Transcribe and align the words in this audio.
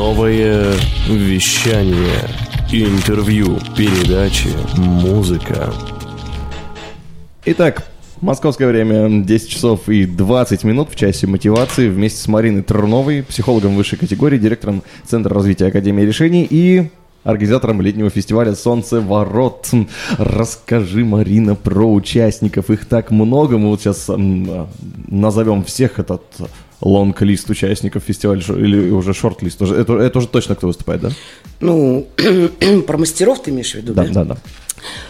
Новое 0.00 0.72
вещание. 1.08 2.22
Интервью, 2.72 3.58
передачи, 3.76 4.48
музыка. 4.78 5.74
Итак, 7.44 7.86
московское 8.22 8.66
время 8.66 9.22
10 9.22 9.50
часов 9.50 9.90
и 9.90 10.06
20 10.06 10.64
минут 10.64 10.88
в 10.90 10.96
часе 10.96 11.26
мотивации 11.26 11.90
вместе 11.90 12.18
с 12.18 12.28
Мариной 12.28 12.62
Труновой, 12.62 13.22
психологом 13.22 13.76
высшей 13.76 13.98
категории, 13.98 14.38
директором 14.38 14.82
Центра 15.06 15.34
развития 15.34 15.66
Академии 15.66 16.04
решений 16.04 16.48
и 16.48 16.88
организатором 17.22 17.82
летнего 17.82 18.08
фестиваля 18.08 18.54
«Солнце 18.54 19.02
ворот». 19.02 19.68
Расскажи, 20.16 21.04
Марина, 21.04 21.56
про 21.56 21.92
участников. 21.92 22.70
Их 22.70 22.86
так 22.86 23.10
много. 23.10 23.58
Мы 23.58 23.68
вот 23.68 23.82
сейчас 23.82 24.08
м, 24.08 24.66
назовем 25.08 25.62
всех 25.62 25.98
этот 25.98 26.22
лонг-лист 26.80 27.50
участников 27.50 28.04
фестиваля 28.04 28.40
или 28.40 28.90
уже 28.90 29.12
шорт-лист. 29.14 29.60
Это, 29.62 29.98
это 29.98 30.18
уже 30.18 30.28
точно 30.28 30.54
кто 30.54 30.66
выступает, 30.66 31.02
да? 31.02 31.10
Ну, 31.60 32.06
про 32.86 32.98
мастеров 32.98 33.42
ты 33.42 33.50
имеешь 33.50 33.72
в 33.72 33.74
виду, 33.76 33.92
Да, 33.94 34.04
да? 34.04 34.12
да, 34.12 34.24
да. 34.24 34.36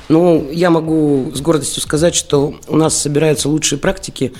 Ну, 0.08 0.48
я 0.50 0.70
могу 0.70 1.30
с 1.32 1.40
гордостью 1.40 1.80
сказать, 1.80 2.14
что 2.14 2.54
у 2.66 2.76
нас 2.76 2.96
собираются 2.98 3.48
лучшие 3.48 3.78
практики 3.78 4.32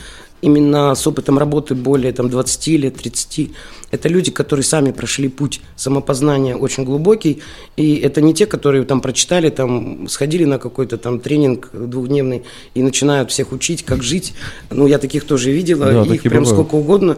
именно 0.42 0.94
с 0.94 1.06
опытом 1.06 1.38
работы 1.38 1.74
более 1.74 2.12
там, 2.12 2.28
20 2.30 2.66
лет, 2.68 2.96
30. 2.96 3.50
Это 3.90 4.08
люди, 4.08 4.30
которые 4.30 4.64
сами 4.64 4.92
прошли 4.92 5.28
путь 5.28 5.60
самопознания 5.76 6.54
очень 6.56 6.84
глубокий, 6.84 7.42
и 7.76 7.96
это 7.96 8.20
не 8.20 8.34
те, 8.34 8.46
которые 8.46 8.84
там 8.84 9.00
прочитали, 9.00 9.50
там, 9.50 10.08
сходили 10.08 10.44
на 10.44 10.58
какой-то 10.58 10.96
там 10.96 11.18
тренинг 11.20 11.70
двухдневный 11.72 12.44
и 12.74 12.82
начинают 12.82 13.30
всех 13.30 13.52
учить, 13.52 13.84
как 13.84 14.02
жить. 14.02 14.32
Ну, 14.70 14.86
я 14.86 14.98
таких 14.98 15.24
тоже 15.24 15.50
видела, 15.50 15.86
Да, 16.04 16.14
их 16.14 16.22
прям 16.22 16.44
бывают. 16.44 16.48
сколько 16.48 16.74
угодно. 16.77 17.16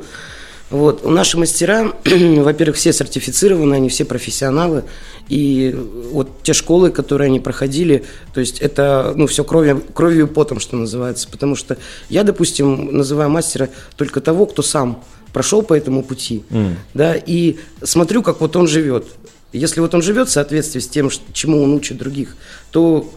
Вот. 0.73 1.05
Наши 1.05 1.39
мастера, 1.39 1.93
во-первых, 2.05 2.77
все 2.77 2.95
сертифицированы, 2.95 3.75
они 3.75 3.91
все 3.91 4.07
профессионалы. 4.07 4.85
И 5.29 5.77
вот 6.11 6.43
те 6.43 6.55
школы, 6.55 6.91
которые 6.91 7.27
они 7.27 7.41
проходили, 7.41 8.05
то 8.33 8.41
есть 8.41 8.59
это 8.61 9.13
ну, 9.15 9.27
все 9.27 9.45
кровью, 9.45 9.83
кровью 9.93 10.27
и 10.27 10.29
потом, 10.29 10.61
что 10.61 10.77
называется. 10.77 11.29
Потому 11.31 11.57
что 11.57 11.77
я, 12.09 12.25
допустим, 12.25 12.97
называю 12.97 13.29
мастера 13.29 13.69
только 13.97 14.23
того, 14.23 14.47
кто 14.47 14.63
сам 14.63 15.05
прошел 15.35 15.63
по 15.63 15.75
этому 15.75 16.03
пути. 16.03 16.43
Да, 16.95 17.15
и 17.15 17.57
смотрю, 17.83 18.23
как 18.23 18.41
вот 18.41 18.57
он 18.57 18.67
живет. 18.67 19.07
Если 19.53 19.81
вот 19.81 19.95
он 19.95 20.01
живет 20.01 20.29
в 20.29 20.33
соответствии 20.33 20.81
с 20.81 20.89
тем, 20.89 21.11
чему 21.35 21.63
он 21.63 21.75
учит 21.75 21.99
других, 21.99 22.35
то 22.71 23.13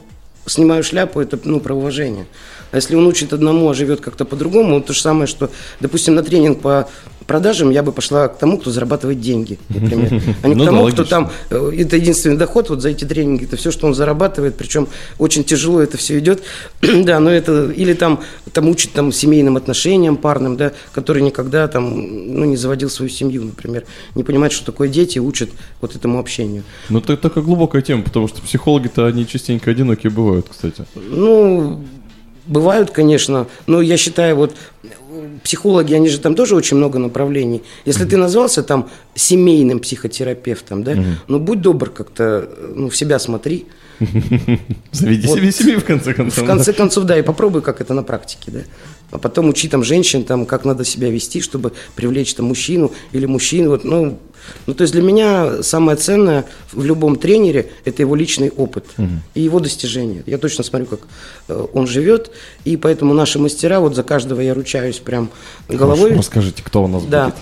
снимаю 0.46 0.84
шляпу, 0.84 1.22
это 1.22 1.40
ну, 1.44 1.62
про 1.62 1.74
уважение. 1.74 2.28
А 2.72 2.78
если 2.78 2.96
он 2.96 3.08
учит 3.08 3.32
одному, 3.32 3.70
а 3.70 3.74
живет 3.74 4.02
как-то 4.02 4.26
по-другому, 4.26 4.82
то 4.82 4.94
же 4.94 5.02
самое, 5.02 5.28
что, 5.28 5.50
допустим, 5.80 6.16
на 6.16 6.24
тренинг 6.24 6.62
по 6.62 6.90
продажам 7.28 7.72
я 7.72 7.84
бы 7.84 7.92
пошла 7.92 8.28
к 8.28 8.38
тому, 8.38 8.58
кто 8.58 8.72
зарабатывает 8.72 9.20
деньги, 9.20 9.60
например. 9.70 10.22
А 10.44 10.48
не 10.48 10.56
Ну 10.56 10.64
к 10.64 10.66
да, 10.66 10.72
тому, 10.72 10.88
кто 10.88 11.04
там, 11.04 11.32
э, 11.50 11.72
это 11.78 11.96
единственный 11.96 12.38
доход 12.38 12.70
вот 12.70 12.82
за 12.82 12.90
эти 12.90 13.06
тренинги, 13.06 13.46
это 13.46 13.58
все, 13.58 13.72
что 13.72 13.88
он 13.88 13.94
зарабатывает, 13.94 14.56
причем 14.56 14.88
очень 15.18 15.44
тяжело 15.44 15.82
это 15.82 15.98
все 15.98 16.20
идет. 16.20 16.44
да, 16.82 17.20
но 17.20 17.32
это, 17.32 17.72
или 17.72 17.94
там, 17.94 18.22
там 18.54 18.70
учит 18.70 18.92
там 18.94 19.12
семейным 19.12 19.58
отношениям 19.58 20.18
парным, 20.18 20.58
да, 20.58 20.72
который 20.94 21.22
никогда 21.22 21.68
там, 21.68 21.94
ну, 21.96 22.46
не 22.46 22.58
заводил 22.58 22.90
свою 22.90 23.10
семью, 23.10 23.44
например, 23.44 23.86
не 24.16 24.24
понимает, 24.24 24.54
что 24.54 24.66
такое 24.66 24.88
дети, 24.88 25.20
учат 25.20 25.50
вот 25.82 25.96
этому 25.96 26.20
общению. 26.20 26.64
Ну, 26.90 27.00
это 27.00 27.18
такая 27.18 27.44
глубокая 27.44 27.82
тема, 27.82 28.04
потому 28.04 28.28
что 28.28 28.42
психологи-то, 28.42 29.06
они 29.06 29.28
частенько 29.28 29.72
одинокие 29.72 30.12
бывают, 30.12 30.48
кстати. 30.50 30.86
Ну, 30.96 31.84
бывают, 32.48 32.92
конечно, 32.92 33.48
но 33.68 33.82
я 33.82 33.98
считаю, 33.98 34.36
вот 34.36 34.56
психологи, 35.44 35.94
они 35.94 36.10
же 36.10 36.20
там 36.20 36.36
тоже 36.36 36.56
очень 36.56 36.78
много 36.78 37.00
направлений. 37.00 37.64
Если 37.86 38.06
ты 38.06 38.18
назвался 38.18 38.64
там 38.64 38.90
семейным 39.16 39.80
психотерапевтом, 39.80 40.84
да, 40.84 40.96
ну 41.28 41.40
будь 41.40 41.62
добр 41.62 41.90
как-то, 41.90 42.50
ну 42.76 42.90
в 42.90 42.96
себя 42.96 43.20
смотри. 43.20 43.66
Заведи 44.92 45.28
Вот. 45.28 45.38
себе 45.38 45.52
семью, 45.52 45.80
в 45.80 45.86
конце 45.86 46.14
концов. 46.14 46.44
В 46.44 46.48
конце 46.48 46.74
концов, 46.74 47.06
да, 47.06 47.18
и 47.18 47.22
попробуй, 47.22 47.62
как 47.62 47.80
это 47.80 47.94
на 47.94 48.04
практике, 48.04 48.52
да. 48.52 48.60
А 49.12 49.18
потом 49.18 49.50
учи 49.50 49.68
там 49.68 49.84
женщин, 49.84 50.24
там, 50.24 50.46
как 50.46 50.66
надо 50.66 50.84
себя 50.84 51.10
вести, 51.10 51.42
чтобы 51.42 51.72
привлечь 51.96 52.34
там 52.34 52.48
мужчину 52.48 52.92
или 53.12 53.26
мужчину. 53.26 53.70
Вот, 53.70 53.84
ну, 53.84 54.18
ну, 54.68 54.74
то 54.74 54.82
есть 54.82 54.94
для 54.94 55.02
меня 55.02 55.64
самое 55.64 55.98
ценное 55.98 56.46
в 56.72 56.84
любом 56.84 57.16
тренере– 57.16 57.70
это 57.86 58.02
его 58.02 58.16
личный 58.16 58.50
опыт 58.50 58.86
и 59.34 59.42
его 59.42 59.60
достижения. 59.60 60.24
Я 60.26 60.38
точно 60.38 60.64
смотрю, 60.64 60.88
как 60.88 61.00
э, 61.48 61.66
он 61.74 61.88
живет, 61.88 62.32
и 62.64 62.78
поэтому 62.78 63.14
наши 63.14 63.40
мастера, 63.40 63.80
вот 63.80 63.96
за 63.96 64.04
каждого 64.04 64.42
я 64.42 64.54
ручаюсь 64.54 64.98
прям 65.00 65.30
головой. 65.70 66.12
Хорошо, 66.12 66.18
Расскажите, 66.20 66.64
кто 66.64 66.84
у 66.84 66.88
нас 66.88 67.04
Да. 67.06 67.26
будет? 67.26 67.36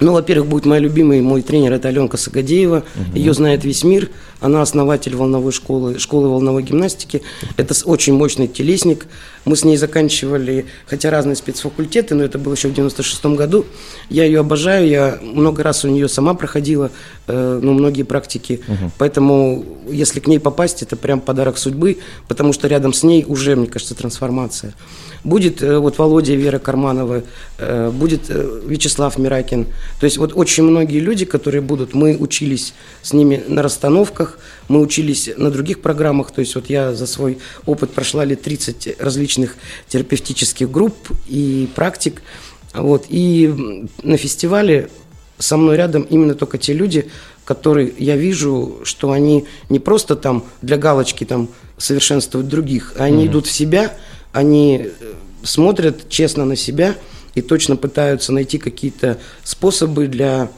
Ну, 0.00 0.12
во-первых, 0.12 0.48
будет 0.48 0.64
моя 0.64 0.80
любимый 0.80 1.20
мой 1.20 1.42
тренер, 1.42 1.72
это 1.72 1.88
Аленка 1.88 2.16
Сагадеева. 2.16 2.84
Ее 3.14 3.34
знает 3.34 3.64
весь 3.64 3.82
мир. 3.82 4.10
Она 4.40 4.62
основатель 4.62 5.16
волновой 5.16 5.50
школы, 5.50 5.98
школы 5.98 6.28
волновой 6.28 6.62
гимнастики. 6.62 7.22
Это 7.56 7.74
очень 7.84 8.14
мощный 8.14 8.46
телесник. 8.46 9.06
Мы 9.48 9.56
с 9.56 9.64
ней 9.64 9.78
заканчивали, 9.78 10.66
хотя 10.84 11.08
разные 11.08 11.34
спецфакультеты, 11.34 12.14
но 12.14 12.22
это 12.22 12.38
было 12.38 12.52
еще 12.52 12.68
в 12.68 12.74
96 12.74 13.24
году. 13.28 13.64
Я 14.10 14.24
ее 14.24 14.40
обожаю, 14.40 14.86
я 14.86 15.18
много 15.22 15.62
раз 15.62 15.86
у 15.86 15.88
нее 15.88 16.06
сама 16.06 16.34
проходила, 16.34 16.90
э, 17.26 17.60
ну, 17.62 17.72
многие 17.72 18.02
практики. 18.02 18.60
Поэтому, 18.98 19.64
если 19.88 20.20
к 20.20 20.26
ней 20.26 20.38
попасть, 20.38 20.82
это 20.82 20.96
прям 20.96 21.20
подарок 21.20 21.56
судьбы, 21.56 21.96
потому 22.28 22.52
что 22.52 22.68
рядом 22.68 22.92
с 22.92 23.02
ней 23.02 23.24
уже, 23.26 23.56
мне 23.56 23.68
кажется, 23.68 23.94
трансформация. 23.94 24.74
Будет 25.24 25.62
э, 25.62 25.78
вот 25.78 25.98
Володя 25.98 26.34
Вера 26.34 26.58
Карманова, 26.58 27.22
э, 27.58 27.90
будет 27.90 28.28
э, 28.28 28.60
Вячеслав 28.66 29.16
Миракин. 29.18 29.66
То 29.98 30.04
есть 30.04 30.18
вот 30.18 30.32
очень 30.34 30.62
многие 30.62 31.00
люди, 31.00 31.24
которые 31.24 31.60
будут, 31.62 31.94
мы 31.94 32.16
учились 32.16 32.74
с 33.02 33.12
ними 33.12 33.42
на 33.48 33.62
расстановках, 33.62 34.38
мы 34.68 34.80
учились 34.80 35.30
на 35.36 35.50
других 35.50 35.80
программах. 35.80 36.30
То 36.30 36.40
есть 36.40 36.54
вот 36.54 36.70
я 36.70 36.94
за 36.94 37.06
свой 37.06 37.38
опыт 37.66 37.90
прошла 37.90 38.24
лет 38.24 38.42
30 38.42 39.00
различных 39.00 39.37
терапевтических 39.88 40.70
групп 40.70 40.96
и 41.26 41.68
практик. 41.74 42.22
Вот. 42.74 43.06
И 43.08 43.86
на 44.02 44.16
фестивале 44.16 44.88
со 45.38 45.56
мной 45.56 45.76
рядом 45.76 46.02
именно 46.02 46.34
только 46.34 46.58
те 46.58 46.72
люди, 46.72 47.08
которые 47.44 47.92
я 47.98 48.16
вижу, 48.16 48.80
что 48.84 49.12
они 49.12 49.46
не 49.68 49.78
просто 49.78 50.16
там 50.16 50.44
для 50.62 50.76
галочки 50.76 51.24
там 51.24 51.48
совершенствуют 51.76 52.48
других, 52.48 52.94
а 52.98 53.04
они 53.04 53.26
идут 53.26 53.46
в 53.46 53.52
себя, 53.52 53.96
они 54.32 54.88
э, 54.88 55.12
смотрят 55.42 56.08
честно 56.08 56.44
на 56.44 56.56
себя 56.56 56.94
и 57.34 57.40
точно 57.40 57.76
пытаются 57.76 58.32
найти 58.32 58.58
какие-то 58.58 59.18
способы 59.44 60.08
для 60.08 60.50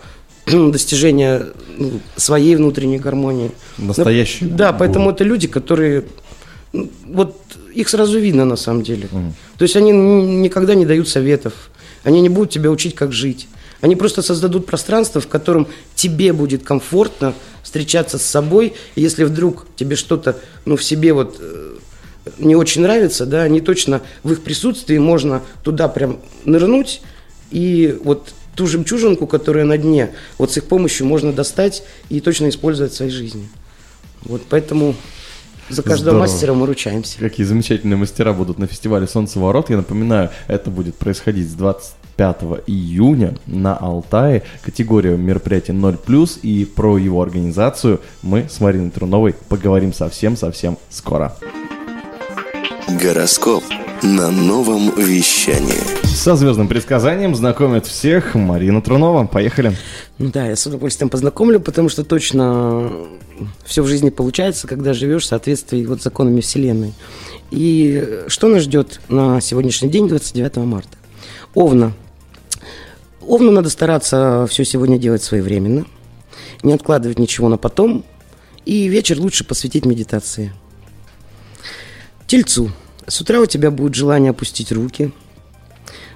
достижения 0.46 1.46
ну, 1.76 2.00
своей 2.16 2.56
внутренней 2.56 2.98
гармонии. 2.98 3.52
Настоящий 3.78 4.46
Да, 4.46 4.72
поэтому 4.72 5.10
это 5.10 5.24
люди, 5.24 5.46
которые 5.46 6.04
ну, 6.72 6.90
вот 7.06 7.36
их 7.74 7.88
сразу 7.88 8.18
видно 8.18 8.44
на 8.44 8.56
самом 8.56 8.82
деле. 8.82 9.08
То 9.56 9.62
есть 9.62 9.76
они 9.76 9.92
никогда 9.92 10.74
не 10.74 10.86
дают 10.86 11.08
советов, 11.08 11.70
они 12.02 12.20
не 12.20 12.28
будут 12.28 12.50
тебя 12.50 12.70
учить, 12.70 12.94
как 12.94 13.12
жить. 13.12 13.48
Они 13.80 13.96
просто 13.96 14.22
создадут 14.22 14.66
пространство, 14.66 15.20
в 15.20 15.28
котором 15.28 15.66
тебе 15.94 16.32
будет 16.32 16.62
комфортно 16.62 17.34
встречаться 17.62 18.18
с 18.18 18.22
собой. 18.22 18.74
И 18.94 19.00
если 19.00 19.24
вдруг 19.24 19.66
тебе 19.76 19.96
что-то 19.96 20.38
ну, 20.64 20.76
в 20.76 20.84
себе 20.84 21.12
вот 21.14 21.38
э, 21.40 21.76
не 22.38 22.56
очень 22.56 22.82
нравится, 22.82 23.26
да, 23.26 23.42
они 23.42 23.60
точно 23.60 24.02
в 24.22 24.32
их 24.32 24.42
присутствии 24.42 24.98
можно 24.98 25.42
туда 25.62 25.88
прям 25.88 26.20
нырнуть 26.44 27.00
и 27.50 27.98
вот 28.04 28.32
ту 28.54 28.66
жемчужинку, 28.66 29.26
которая 29.26 29.64
на 29.64 29.78
дне, 29.78 30.10
вот 30.36 30.52
с 30.52 30.56
их 30.58 30.64
помощью 30.64 31.06
можно 31.06 31.32
достать 31.32 31.82
и 32.10 32.20
точно 32.20 32.48
использовать 32.50 32.92
в 32.92 32.96
своей 32.96 33.12
жизни. 33.12 33.48
Вот 34.22 34.42
поэтому 34.48 34.94
за 35.70 35.82
каждого 35.82 35.98
Здорово. 35.98 36.20
мастера 36.20 36.54
мы 36.54 36.66
ручаемся. 36.66 37.18
Какие 37.18 37.46
замечательные 37.46 37.96
мастера 37.96 38.32
будут 38.32 38.58
на 38.58 38.66
фестивале 38.66 39.06
«Солнцеворот». 39.06 39.70
Я 39.70 39.76
напоминаю, 39.76 40.30
это 40.48 40.70
будет 40.70 40.96
происходить 40.96 41.48
с 41.48 41.54
25 41.54 42.36
июня 42.66 43.34
на 43.46 43.76
Алтае. 43.76 44.42
Категория 44.62 45.16
мероприятий 45.16 45.72
0+, 45.72 46.38
и 46.42 46.64
про 46.64 46.98
его 46.98 47.22
организацию 47.22 48.00
мы 48.22 48.48
с 48.48 48.60
Мариной 48.60 48.90
Труновой 48.90 49.34
поговорим 49.48 49.92
совсем-совсем 49.92 50.76
скоро. 50.90 51.36
Гороскоп 53.00 53.62
на 54.02 54.30
новом 54.30 54.94
вещании. 54.96 56.06
Со 56.06 56.34
звездным 56.34 56.68
предсказанием 56.68 57.34
знакомит 57.34 57.86
всех 57.86 58.34
Марина 58.34 58.80
Трунова. 58.80 59.26
Поехали. 59.26 59.76
Ну 60.18 60.30
да, 60.30 60.46
я 60.46 60.56
с 60.56 60.66
удовольствием 60.66 61.10
познакомлю, 61.10 61.60
потому 61.60 61.88
что 61.88 62.04
точно 62.04 62.90
все 63.64 63.82
в 63.82 63.86
жизни 63.86 64.10
получается, 64.10 64.66
когда 64.66 64.94
живешь 64.94 65.24
в 65.24 65.26
соответствии 65.26 65.84
вот 65.84 66.00
с 66.00 66.04
законами 66.04 66.40
Вселенной. 66.40 66.94
И 67.50 68.24
что 68.28 68.48
нас 68.48 68.62
ждет 68.62 69.00
на 69.08 69.40
сегодняшний 69.40 69.90
день, 69.90 70.08
29 70.08 70.56
марта? 70.58 70.96
Овна. 71.54 71.92
Овну 73.20 73.50
надо 73.50 73.68
стараться 73.68 74.46
все 74.48 74.64
сегодня 74.64 74.98
делать 74.98 75.22
своевременно, 75.22 75.84
не 76.62 76.72
откладывать 76.72 77.18
ничего 77.18 77.48
на 77.48 77.58
потом, 77.58 78.04
и 78.64 78.88
вечер 78.88 79.18
лучше 79.20 79.44
посвятить 79.44 79.84
медитации. 79.84 80.52
Тельцу. 82.26 82.70
С 83.10 83.20
утра 83.20 83.40
у 83.40 83.46
тебя 83.46 83.72
будет 83.72 83.94
желание 83.96 84.30
опустить 84.30 84.70
руки, 84.70 85.10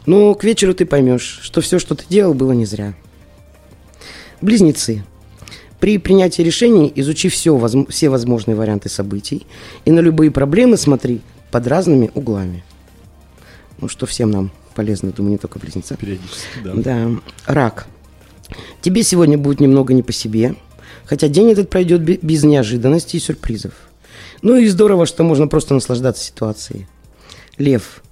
но 0.06 0.32
к 0.37 0.44
вечеру 0.44 0.75
ты 0.75 0.87
поймешь, 0.87 1.41
что 1.43 1.61
все, 1.61 1.81
что 1.81 1.96
ты 1.96 2.05
делал, 2.08 2.35
было 2.35 2.52
не 2.52 2.67
зря. 2.67 2.94
Близнецы. 4.41 5.05
При 5.81 5.99
принятии 5.99 6.43
решений 6.43 6.93
изучи 6.94 7.29
все, 7.29 7.56
возм- 7.56 7.91
все 7.91 8.11
возможные 8.11 8.55
варианты 8.55 8.88
событий 8.88 9.44
и 9.85 9.91
на 9.91 9.99
любые 9.99 10.31
проблемы 10.31 10.76
смотри 10.76 11.20
под 11.50 11.67
разными 11.67 12.12
углами. 12.14 12.62
Ну, 13.79 13.88
что 13.88 14.06
всем 14.06 14.31
нам 14.31 14.52
полезно, 14.76 15.11
думаю, 15.11 15.32
не 15.32 15.38
только 15.38 15.58
близнецам. 15.58 15.96
Периодически, 15.96 16.46
да. 16.62 16.73
Да. 16.76 17.11
Рак. 17.46 17.87
Тебе 18.82 19.02
сегодня 19.02 19.37
будет 19.37 19.58
немного 19.58 19.93
не 19.94 20.05
по 20.05 20.12
себе, 20.12 20.55
хотя 21.06 21.26
день 21.26 21.50
этот 21.50 21.70
пройдет 21.70 22.02
бе- 22.02 22.20
без 22.23 22.44
неожиданностей 22.44 23.19
и 23.19 23.23
сюрпризов. 23.23 23.73
Ну 24.44 24.58
и 24.58 24.69
здорово, 24.69 25.06
что 25.06 25.25
можно 25.25 25.49
просто 25.49 25.73
наслаждаться 25.73 26.23
ситуацией. 26.23 26.87
Лев. 27.56 28.02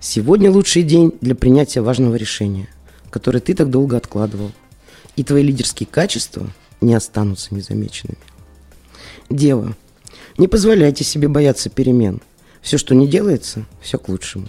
Сегодня 0.00 0.50
лучший 0.50 0.82
день 0.82 1.12
для 1.20 1.36
принятия 1.36 1.82
важного 1.82 2.16
решения, 2.16 2.68
которое 3.10 3.38
ты 3.38 3.54
так 3.54 3.70
долго 3.70 3.96
откладывал. 3.96 4.50
И 5.14 5.22
твои 5.22 5.44
лидерские 5.44 5.86
качества 5.86 6.48
не 6.80 6.94
останутся 6.94 7.54
незамеченными. 7.54 8.18
Дева. 9.30 9.76
Не 10.36 10.48
позволяйте 10.48 11.04
себе 11.04 11.28
бояться 11.28 11.70
перемен. 11.70 12.22
Все, 12.60 12.76
что 12.76 12.96
не 12.96 13.06
делается, 13.06 13.64
все 13.80 13.98
к 13.98 14.08
лучшему. 14.08 14.48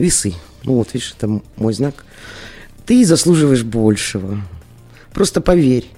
Весы. 0.00 0.34
Ну 0.64 0.74
вот, 0.74 0.94
видишь, 0.94 1.14
это 1.16 1.40
мой 1.54 1.72
знак. 1.72 2.04
Ты 2.86 3.04
заслуживаешь 3.04 3.62
большего. 3.62 4.42
Просто 5.12 5.40
поверь 5.40 5.88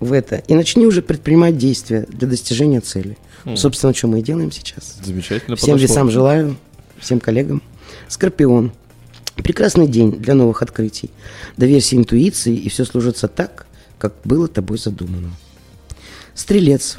в 0.00 0.12
это 0.12 0.36
и 0.48 0.54
начни 0.54 0.86
уже 0.86 1.02
предпринимать 1.02 1.58
действия 1.58 2.06
для 2.08 2.26
достижения 2.26 2.80
цели. 2.80 3.16
Собственно, 3.54 3.94
что 3.94 4.08
мы 4.08 4.20
и 4.20 4.22
делаем 4.22 4.50
сейчас. 4.50 4.96
Замечательно 5.02 5.56
Всем 5.56 5.74
подошло. 5.74 5.88
весам 5.88 6.10
желаю, 6.10 6.56
всем 6.98 7.20
коллегам. 7.20 7.62
Скорпион. 8.08 8.72
Прекрасный 9.36 9.86
день 9.86 10.12
для 10.12 10.34
новых 10.34 10.62
открытий. 10.62 11.10
Доверься 11.56 11.96
интуиции, 11.96 12.54
и 12.54 12.68
все 12.68 12.84
служится 12.84 13.28
так, 13.28 13.66
как 13.98 14.14
было 14.24 14.48
тобой 14.48 14.78
задумано. 14.78 15.30
Стрелец. 16.34 16.98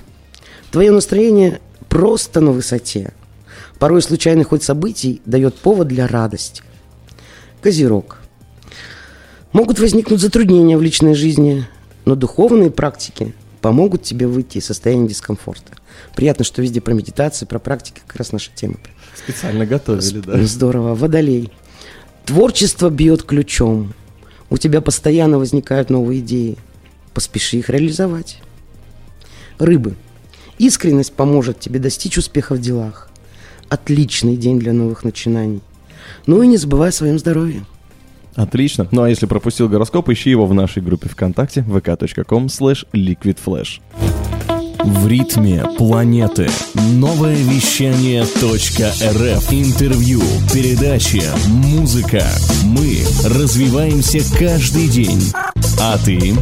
Твое 0.71 0.92
настроение 0.92 1.59
просто 1.89 2.39
на 2.39 2.51
высоте. 2.51 3.13
Порой 3.77 4.01
случайный 4.01 4.44
ход 4.44 4.63
событий 4.63 5.21
дает 5.25 5.56
повод 5.56 5.88
для 5.88 6.07
радости. 6.07 6.63
Козерог. 7.62 8.18
Могут 9.53 9.80
возникнуть 9.80 10.21
затруднения 10.21 10.77
в 10.77 10.81
личной 10.81 11.13
жизни, 11.13 11.68
но 12.06 12.15
духовные 12.15 12.71
практики 12.71 13.33
помогут 13.62 14.03
тебе 14.03 14.27
выйти 14.27 14.57
из 14.57 14.65
состояния 14.65 15.07
дискомфорта. 15.07 15.74
Приятно, 16.15 16.44
что 16.44 16.62
везде 16.62 16.81
про 16.81 16.94
медитации, 16.94 17.45
про 17.45 17.59
практики, 17.59 18.01
как 18.06 18.15
раз 18.18 18.31
наша 18.31 18.51
тема. 18.53 18.75
Специально 19.15 19.65
готовили, 19.65 20.19
да. 20.19 20.44
Здорово. 20.44 20.95
Водолей. 20.95 21.51
Творчество 22.25 22.89
бьет 22.89 23.24
ключом. 23.24 23.94
У 24.50 24.57
тебя 24.57 24.81
постоянно 24.81 25.38
возникают 25.38 25.89
новые 25.89 26.21
идеи. 26.21 26.57
Поспеши 27.13 27.57
их 27.57 27.69
реализовать. 27.69 28.42
Рыбы. 29.59 29.95
Искренность 30.57 31.13
поможет 31.13 31.59
тебе 31.59 31.80
достичь 31.80 32.18
успеха 32.18 32.56
в 32.56 32.62
делах. 32.62 33.09
Отличный 33.69 34.38
день 34.38 34.59
для 34.59 34.74
новых 34.74 35.03
начинаний. 35.03 35.62
Ну 36.25 36.42
и 36.42 36.48
не 36.48 36.57
забывай 36.57 36.89
о 36.89 36.94
своем 36.94 37.19
здоровье. 37.19 37.65
Отлично. 38.35 38.87
Ну 38.91 39.03
а 39.03 39.09
если 39.09 39.25
пропустил 39.25 39.67
гороскоп, 39.67 40.09
ищи 40.09 40.29
его 40.29 40.45
в 40.45 40.53
нашей 40.53 40.81
группе 40.81 41.09
ВКонтакте 41.09 41.61
vk.com 41.61 42.45
slash 42.45 42.85
liquidflash. 42.93 43.79
В 44.83 45.07
ритме 45.07 45.63
планеты. 45.77 46.49
Новое 46.93 47.35
вещание 47.35 48.23
.рф. 48.23 49.53
Интервью, 49.53 50.21
передачи, 50.51 51.21
музыка. 51.49 52.25
Мы 52.63 53.03
развиваемся 53.25 54.19
каждый 54.39 54.87
день. 54.87 55.21
А 55.79 55.97
ты? 55.99 56.33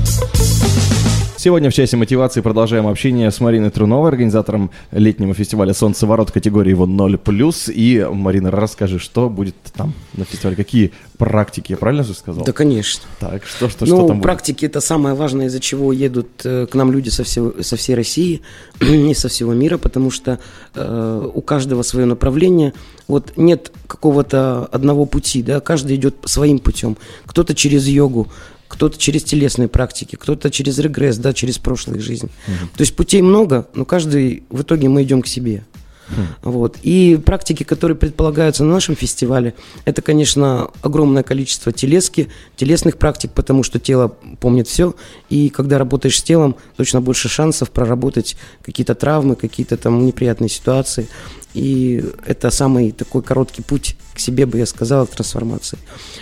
Сегодня 1.40 1.70
в 1.70 1.74
часе 1.74 1.96
мотивации 1.96 2.42
продолжаем 2.42 2.86
общение 2.86 3.32
с 3.32 3.40
Мариной 3.40 3.70
Труновой, 3.70 4.10
организатором 4.10 4.72
летнего 4.92 5.34
фестиваля 5.34 5.74
«Солнцеворот» 5.74 6.32
категории 6.32 6.72
его 6.72 6.86
0+. 6.86 7.72
И, 7.74 8.06
Марина, 8.12 8.52
расскажи, 8.52 9.00
что 9.00 9.30
будет 9.30 9.56
там 9.74 9.94
на 10.18 10.26
фестивале? 10.26 10.58
Какие 10.58 10.92
практики? 11.18 11.72
Я 11.72 11.78
правильно 11.78 12.04
же 12.04 12.14
сказал? 12.14 12.44
Да, 12.44 12.52
конечно. 12.52 13.04
Так, 13.22 13.46
что, 13.46 13.70
что, 13.70 13.86
ну, 13.86 13.96
что 13.96 14.08
там 14.08 14.18
будет? 14.18 14.24
практики 14.24 14.66
это 14.66 14.82
самое 14.82 15.16
важное, 15.16 15.46
из-за 15.46 15.62
чего 15.62 15.94
едут 15.94 16.28
э, 16.44 16.68
к 16.70 16.76
нам 16.76 16.92
люди 16.92 17.08
со, 17.08 17.24
всего, 17.24 17.64
со 17.64 17.78
всей 17.78 17.96
России 17.96 18.42
и 18.82 19.14
со 19.14 19.30
всего 19.30 19.54
мира, 19.54 19.78
потому 19.78 20.12
что 20.12 20.40
э, 20.76 21.32
у 21.34 21.42
каждого 21.42 21.84
свое 21.84 22.06
направление. 22.06 22.74
Вот 23.08 23.38
нет 23.38 23.72
какого-то 23.88 24.66
одного 24.66 25.06
пути, 25.06 25.42
да, 25.42 25.62
каждый 25.62 25.96
идет 25.96 26.16
своим 26.26 26.60
путем. 26.60 26.98
Кто-то 27.26 27.56
через 27.56 27.88
йогу, 27.88 28.28
кто-то 28.70 28.98
через 28.98 29.24
телесные 29.24 29.68
практики, 29.68 30.16
кто-то 30.16 30.50
через 30.50 30.80
регресс, 30.80 31.18
да, 31.18 31.34
через 31.34 31.58
прошлую 31.58 32.00
жизнь. 32.00 32.30
То 32.48 32.82
есть 32.82 32.96
путей 32.96 33.22
много, 33.22 33.68
но 33.74 33.84
каждый 33.84 34.44
в 34.50 34.62
итоге 34.62 34.88
мы 34.88 35.04
идем 35.04 35.22
к 35.22 35.28
себе. 35.28 35.66
Вот. 36.42 36.78
И 36.82 37.20
практики, 37.24 37.64
которые 37.64 37.98
предполагаются 37.98 38.64
на 38.64 38.74
нашем 38.74 38.96
фестивале, 38.96 39.54
это, 39.86 40.02
конечно, 40.02 40.70
огромное 40.82 41.24
количество 41.24 41.72
телески, 41.72 42.30
телесных 42.56 42.98
практик, 42.98 43.32
потому 43.32 43.64
что 43.64 43.80
тело 43.80 44.16
помнит 44.40 44.68
все. 44.68 44.96
И 45.30 45.50
когда 45.50 45.78
работаешь 45.78 46.18
с 46.18 46.24
телом, 46.24 46.56
точно 46.78 47.02
больше 47.02 47.30
шансов 47.30 47.72
проработать 47.72 48.36
какие-то 48.62 48.96
травмы, 48.96 49.36
какие-то 49.36 49.78
там 49.78 50.06
неприятные 50.06 50.50
ситуации. 50.50 51.08
И 51.54 52.04
это 52.26 52.52
самый 52.52 52.92
такой 52.92 53.24
короткий 53.24 53.64
путь 53.64 53.96
к 54.14 54.20
себе, 54.20 54.46
бы 54.46 54.60
я 54.60 54.66
сказала, 54.66 55.06
к 55.06 55.10
трансформации. 55.10 55.80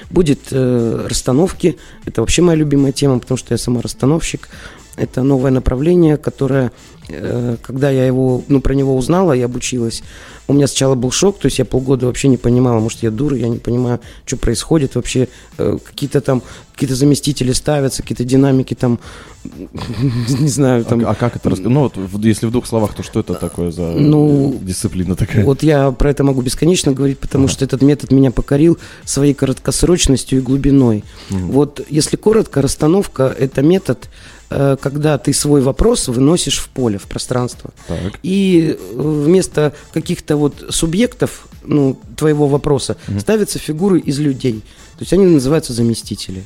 Будет 0.09 0.39
э, 0.51 1.05
расстановки. 1.09 1.77
Это 2.05 2.21
вообще 2.21 2.41
моя 2.41 2.57
любимая 2.57 2.93
тема, 2.93 3.19
потому 3.19 3.37
что 3.37 3.53
я 3.53 3.57
сама 3.57 3.81
расстановщик. 3.81 4.47
Это 4.97 5.21
новое 5.21 5.51
направление, 5.51 6.17
которое, 6.17 6.71
э, 7.07 7.57
когда 7.61 7.91
я 7.91 8.05
его, 8.05 8.43
ну, 8.47 8.61
про 8.61 8.73
него 8.73 8.97
узнала 8.97 9.33
и 9.33 9.41
обучилась, 9.41 10.03
у 10.47 10.53
меня 10.53 10.67
сначала 10.67 10.95
был 10.95 11.11
шок, 11.11 11.39
то 11.39 11.45
есть 11.45 11.59
я 11.59 11.65
полгода 11.65 12.07
вообще 12.07 12.29
не 12.29 12.37
понимала, 12.37 12.79
может, 12.79 13.03
я 13.03 13.11
дура, 13.11 13.37
я 13.37 13.47
не 13.47 13.59
понимаю, 13.59 13.99
что 14.25 14.37
происходит 14.37 14.95
вообще, 14.95 15.27
э, 15.57 15.77
какие-то 15.83 16.21
там, 16.21 16.41
какие-то 16.73 16.95
заместители 16.95 17.51
ставятся, 17.51 18.01
какие-то 18.01 18.23
динамики 18.23 18.73
там, 18.73 18.99
не 20.39 20.47
знаю, 20.47 20.83
там... 20.85 21.05
А, 21.05 21.11
а 21.11 21.15
как 21.15 21.35
это? 21.35 21.49
Ну, 21.49 21.91
вот, 21.95 22.25
если 22.25 22.47
в 22.47 22.51
двух 22.51 22.65
словах, 22.65 22.95
то 22.95 23.03
что 23.03 23.19
это 23.19 23.33
такое 23.35 23.71
за 23.71 23.91
Ну, 23.91 24.53
э, 24.53 24.65
дисциплина 24.65 25.15
такая? 25.15 25.45
Вот 25.45 25.63
я 25.63 25.91
про 25.91 26.09
это 26.09 26.23
могу 26.23 26.41
бесконечно 26.41 26.91
говорить, 26.91 27.19
потому 27.19 27.47
что 27.47 27.65
этот 27.65 27.81
метод 27.81 28.11
меня 28.11 28.31
покорил 28.31 28.77
своей 29.05 29.33
короткосрочностью 29.33 30.39
и 30.39 30.41
глубиной. 30.41 31.03
Вот 31.29 31.81
если 31.89 32.15
коротко, 32.15 32.61
расстановка– 32.61 33.35
это 33.39 33.61
метод, 33.61 34.09
когда 34.49 35.17
ты 35.17 35.33
свой 35.33 35.61
вопрос 35.61 36.07
выносишь 36.07 36.59
в 36.59 36.69
поле, 36.69 36.97
в 36.97 37.03
пространство. 37.03 37.71
Так. 37.87 38.19
И 38.23 38.77
э, 38.77 39.01
вместо 39.01 39.73
каких-то 39.93 40.37
вот 40.37 40.65
субъектов 40.69 41.47
ну, 41.63 41.99
твоего 42.15 42.47
вопроса 42.47 42.97
ставятся 43.19 43.59
фигуры 43.59 43.99
из 43.99 44.19
людей. 44.19 44.61
То 44.97 45.01
есть 45.01 45.13
они 45.13 45.25
называются 45.25 45.73
заместители. 45.73 46.45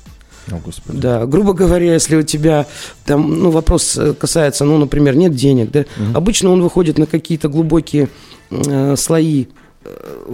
О, 0.50 0.58
господи. 0.58 0.98
Да, 0.98 1.26
грубо 1.26 1.54
говоря, 1.54 1.94
если 1.94 2.16
у 2.16 2.24
тебя 2.24 2.66
там, 3.06 3.40
ну, 3.40 3.52
вопрос 3.52 3.98
э, 3.98 4.14
касается, 4.14 4.66
ну, 4.66 4.78
например, 4.78 5.16
нет 5.16 5.36
денег, 5.36 5.72
да, 5.72 5.86
обычно 6.16 6.50
он 6.50 6.62
выходит 6.62 6.98
на 6.98 7.06
какие-то 7.06 7.48
глубокие 7.48 8.10
э, 8.50 8.96
слои 8.98 9.44
э, 9.44 9.48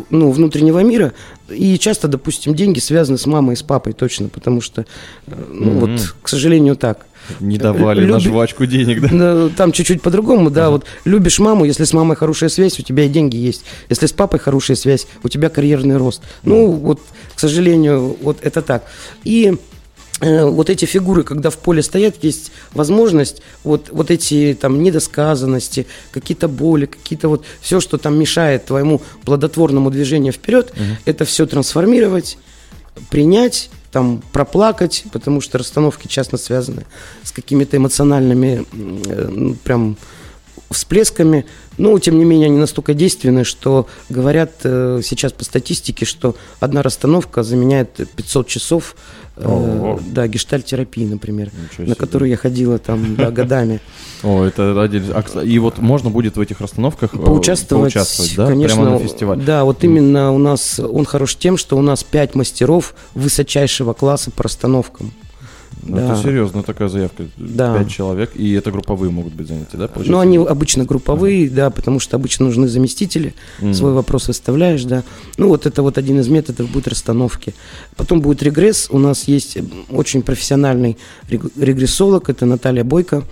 ну, 0.09 0.31
внутреннего 0.31 0.79
мира, 0.83 1.13
и 1.49 1.77
часто, 1.77 2.07
допустим, 2.07 2.53
деньги 2.53 2.79
связаны 2.79 3.17
с 3.17 3.25
мамой 3.25 3.53
и 3.53 3.57
с 3.57 3.63
папой 3.63 3.93
точно, 3.93 4.27
потому 4.29 4.61
что, 4.61 4.81
э, 5.27 5.31
ну, 5.51 5.71
Мгм. 5.71 5.79
вот, 5.79 6.13
к 6.21 6.27
сожалению, 6.29 6.75
так. 6.75 7.05
Не 7.39 7.57
давали 7.57 8.05
на 8.05 8.15
Люби- 8.17 8.23
жвачку 8.29 8.65
денег, 8.65 9.01
да? 9.01 9.49
Там 9.55 9.71
чуть-чуть 9.71 10.01
по-другому, 10.01 10.49
да, 10.49 10.69
вот 10.69 10.85
любишь 11.05 11.39
маму, 11.39 11.65
если 11.65 11.83
с 11.83 11.93
мамой 11.93 12.15
хорошая 12.15 12.49
связь, 12.49 12.79
у 12.79 12.83
тебя 12.83 13.03
и 13.05 13.09
деньги 13.09 13.35
есть. 13.37 13.63
Если 13.89 14.05
с 14.05 14.13
папой 14.13 14.39
хорошая 14.39 14.77
связь, 14.77 15.07
у 15.23 15.29
тебя 15.29 15.49
карьерный 15.49 15.97
рост. 15.97 16.21
Ну, 16.43 16.71
вот, 16.71 16.99
к 17.35 17.39
сожалению, 17.39 18.15
вот 18.21 18.37
это 18.43 18.61
так. 18.61 18.83
И 19.25 19.53
э, 19.53 19.57
вот 20.19 20.69
эти 20.69 20.85
фигуры, 20.85 21.23
когда 21.23 21.49
в 21.49 21.57
поле 21.57 21.83
стоят, 21.83 22.23
есть 22.23 22.51
возможность 22.73 23.41
вот, 23.63 23.89
вот 23.91 24.09
эти 24.09 24.57
там 24.59 24.81
недосказанности, 24.81 25.85
какие-то 26.11 26.47
боли, 26.47 26.87
какие-то 26.87 27.29
вот 27.29 27.45
все, 27.61 27.79
что 27.79 27.97
там 27.97 28.17
мешает 28.17 28.65
твоему 28.65 29.01
плодотворному 29.23 29.91
движению 29.91 30.33
вперед, 30.33 30.73
это 31.05 31.25
все 31.25 31.45
трансформировать, 31.45 32.37
принять, 33.09 33.69
там 33.91 34.21
проплакать, 34.31 35.05
потому 35.11 35.41
что 35.41 35.57
расстановки 35.57 36.07
часто 36.07 36.37
связаны 36.37 36.85
с 37.23 37.31
какими-то 37.31 37.77
эмоциональными 37.77 38.65
э, 38.73 39.27
ну, 39.31 39.53
прям 39.55 39.97
всплесками. 40.71 41.45
Но, 41.77 41.97
тем 41.99 42.17
не 42.17 42.25
менее, 42.25 42.47
они 42.47 42.57
настолько 42.57 42.93
действенны, 42.93 43.43
что 43.43 43.87
говорят 44.09 44.51
э, 44.63 45.01
сейчас 45.03 45.31
по 45.31 45.43
статистике, 45.43 46.05
что 46.05 46.35
одна 46.59 46.81
расстановка 46.81 47.43
заменяет 47.43 48.09
500 48.15 48.47
часов 48.47 48.95
э, 49.35 49.47
Ого. 49.47 49.99
да, 50.07 50.27
гештальтерапии, 50.27 51.05
например, 51.05 51.51
на 51.77 51.95
которую 51.95 52.29
я 52.29 52.37
ходила 52.37 52.79
там 52.79 53.15
да, 53.15 53.29
годами. 53.31 53.79
О, 54.23 54.43
это 54.43 54.81
отдельно. 54.81 55.13
А, 55.15 55.41
и 55.41 55.59
вот 55.59 55.77
можно 55.77 56.09
будет 56.09 56.37
в 56.37 56.41
этих 56.41 56.61
расстановках 56.61 57.13
э, 57.13 57.17
Поучаствовать, 57.17 57.93
поучаствовать, 57.93 58.35
да? 58.35 58.47
конечно. 58.47 58.75
Прямо 58.75 58.91
на 58.91 58.99
фестивале. 58.99 59.43
Да, 59.43 59.63
вот 59.63 59.83
именно 59.83 60.31
у 60.31 60.39
нас 60.39 60.79
он 60.79 61.05
хорош 61.05 61.35
тем, 61.35 61.57
что 61.57 61.77
у 61.77 61.81
нас 61.81 62.03
пять 62.03 62.33
мастеров 62.33 62.95
высочайшего 63.13 63.93
класса 63.93 64.31
по 64.31 64.43
расстановкам. 64.43 65.13
Ну, 65.83 65.95
да. 65.97 66.13
Это 66.13 66.21
серьезно 66.21 66.63
такая 66.63 66.87
заявка. 66.89 67.25
Да. 67.37 67.77
Пять 67.77 67.89
человек, 67.89 68.31
и 68.35 68.53
это 68.53 68.71
групповые 68.71 69.11
могут 69.11 69.33
быть 69.33 69.47
занятия, 69.47 69.77
да? 69.77 69.87
получается? 69.87 70.11
Ну, 70.11 70.19
они 70.19 70.37
обычно 70.37 70.83
групповые, 70.85 71.49
да, 71.49 71.69
потому 71.69 71.99
что 71.99 72.15
обычно 72.17 72.45
нужны 72.45 72.67
заместители. 72.67 73.33
Мгм. 73.61 73.73
Свой 73.73 73.93
вопрос 73.93 74.27
выставляешь, 74.27 74.83
да. 74.83 75.03
Ну, 75.37 75.47
вот 75.47 75.65
это 75.65 75.81
вот 75.81 75.97
один 75.97 76.19
из 76.19 76.27
методов 76.27 76.69
будет 76.71 76.87
расстановки. 76.87 77.53
Потом 77.95 78.21
будет 78.21 78.43
регресс. 78.43 78.87
У 78.89 78.97
нас 78.99 79.27
есть 79.27 79.57
очень 79.89 80.21
профессиональный 80.21 80.97
рег- 81.29 81.51
регрессолог, 81.57 82.29
это 82.29 82.45
Наталья 82.45 82.83
Бойко. 82.83 83.23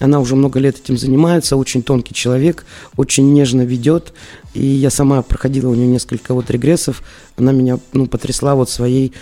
Она 0.00 0.20
уже 0.20 0.36
много 0.36 0.60
лет 0.60 0.78
этим 0.78 0.96
занимается, 0.96 1.56
очень 1.56 1.82
тонкий 1.82 2.14
человек, 2.14 2.64
очень 2.96 3.32
нежно 3.32 3.62
ведет. 3.62 4.12
И 4.54 4.64
я 4.64 4.90
сама 4.90 5.22
проходила 5.22 5.70
у 5.70 5.74
нее 5.74 5.86
несколько 5.86 6.34
вот 6.34 6.50
регрессов. 6.50 7.02
Она 7.36 7.52
меня 7.52 7.78
ну, 7.92 8.06
потрясла 8.06 8.54
вот 8.54 8.70
своей 8.70 9.12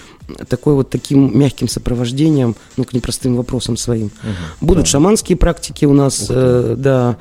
такой 0.48 0.74
вот 0.74 0.90
таким 0.90 1.38
мягким 1.38 1.68
сопровождением, 1.68 2.56
ну, 2.76 2.84
к 2.84 2.92
непростым 2.92 3.36
вопросам 3.36 3.76
своим. 3.76 4.10
Будут 4.60 4.84
Да. 4.84 4.90
шаманские 4.90 5.36
практики 5.38 5.84
у 5.84 5.92
нас, 5.94 6.26
э, 6.28 6.74
да, 6.76 7.16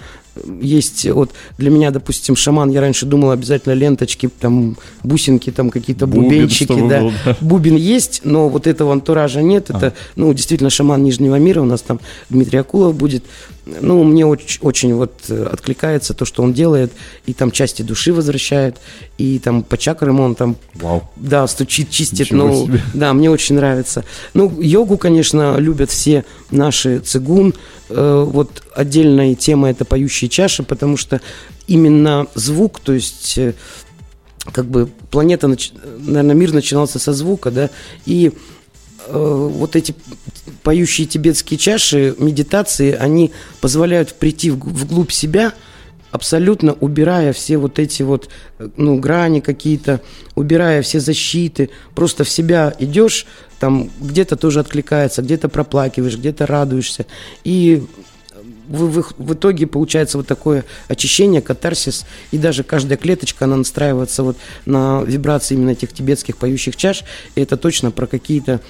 есть 0.62 1.06
вот 1.10 1.32
для 1.58 1.70
меня, 1.70 1.92
допустим, 1.92 2.36
шаман, 2.36 2.70
я 2.70 2.82
раньше 2.82 3.06
думал 3.06 3.32
обязательно 3.32 3.74
ленточки, 3.74 4.30
там 4.40 4.78
бусинки, 5.04 5.52
там 5.52 5.70
какие-то 5.70 6.08
Бубен, 6.08 6.24
бубенчики, 6.24 6.64
чтобы 6.64 6.90
да. 6.90 7.12
да. 7.26 7.38
Бубен 7.42 7.76
есть, 7.76 8.22
но 8.24 8.50
вот 8.50 8.68
этого 8.68 8.92
антуража 8.92 9.42
нет. 9.42 9.70
Это, 9.70 9.94
ну, 10.16 10.34
действительно, 10.34 10.70
шаман 10.70 11.04
Нижнего 11.04 11.36
мира. 11.36 11.62
У 11.62 11.66
нас 11.66 11.82
там 11.82 12.00
Дмитрий 12.30 12.60
Акулов 12.60 12.96
будет. 12.96 13.24
Ну, 13.66 14.04
мне 14.04 14.26
очень, 14.26 14.60
очень 14.62 14.94
вот 14.94 15.30
откликается 15.30 16.14
то, 16.14 16.26
что 16.26 16.44
он 16.44 16.54
делает. 16.54 16.92
И 17.26 17.34
там 17.34 17.52
части 17.52 17.82
души 17.82 18.14
возвращает. 18.14 18.78
И 19.18 19.40
там 19.40 19.64
по 19.64 19.78
чакрам 19.78 20.20
он 20.20 20.36
там 20.36 20.58
Вау. 20.74 21.10
да, 21.16 21.48
стучит, 21.48 21.90
чистит. 21.90 22.32
Ничего 22.32 22.48
Ну, 22.48 22.66
себе. 22.66 22.82
да, 22.94 23.14
мне 23.14 23.30
очень 23.30 23.56
нравится. 23.56 24.04
Ну, 24.34 24.60
йогу, 24.60 24.98
конечно, 24.98 25.56
любят 25.58 25.90
все 25.90 26.26
наши 26.52 27.00
цигун. 27.00 27.54
Э, 27.90 28.26
вот 28.28 28.64
отдельная 28.76 29.34
тема 29.36 29.70
это 29.70 29.86
поющие 29.86 30.28
чаши, 30.30 30.64
потому 30.64 30.98
что 30.98 31.22
именно 31.68 32.28
звук, 32.36 32.82
то 32.82 32.92
есть 32.92 33.38
э, 33.38 33.54
как 34.52 34.66
бы 34.66 34.90
планета, 35.12 35.48
наверное, 35.48 36.36
мир 36.36 36.52
начинался 36.54 37.00
со 37.00 37.14
звука, 37.14 37.52
да, 37.52 37.70
и 38.06 38.34
э, 39.08 39.50
вот 39.54 39.78
эти 39.78 39.96
поющие 40.62 41.08
тибетские 41.08 41.58
чаши, 41.58 42.16
медитации, 42.18 42.92
они 42.94 43.32
позволяют 43.62 44.14
прийти 44.16 44.52
в- 44.52 44.58
вглубь 44.60 45.12
себя, 45.12 45.54
абсолютно 46.16 46.74
убирая 46.74 47.34
все 47.34 47.58
вот 47.58 47.78
эти 47.78 48.04
вот, 48.04 48.30
э, 48.60 48.70
ну, 48.78 48.98
грани 48.98 49.42
какие-то, 49.42 50.02
убирая 50.36 50.82
все 50.82 51.00
защиты, 51.00 51.70
просто 51.94 52.24
в 52.24 52.30
себя 52.30 52.74
идешь, 52.80 53.28
там 53.60 53.90
где-то 54.02 54.36
тоже 54.36 54.60
откликается, 54.62 55.22
где-то 55.22 55.50
проплакиваешь, 55.50 56.18
где-то 56.18 56.46
радуешься, 56.48 57.06
и 57.44 57.84
в, 58.68 59.02
в- 59.02 59.14
в 59.18 59.34
итоге 59.34 59.68
получается 59.68 60.18
вот 60.18 60.28
такое 60.28 60.64
очищение, 60.88 61.42
катарсис, 61.42 62.06
и 62.32 62.38
даже 62.38 62.64
каждая 62.64 62.98
клеточка, 62.98 63.46
она 63.46 63.58
настраивается 63.58 64.24
вот 64.24 64.38
на 64.66 65.04
вибрации 65.04 65.56
именно 65.56 65.72
этих 65.72 65.94
тибетских 65.94 66.38
поющих 66.38 66.76
чаш, 66.76 67.04
и 67.36 67.42
это 67.42 67.58
точно 67.58 67.92
про 67.92 68.08
какие-то, 68.08 68.62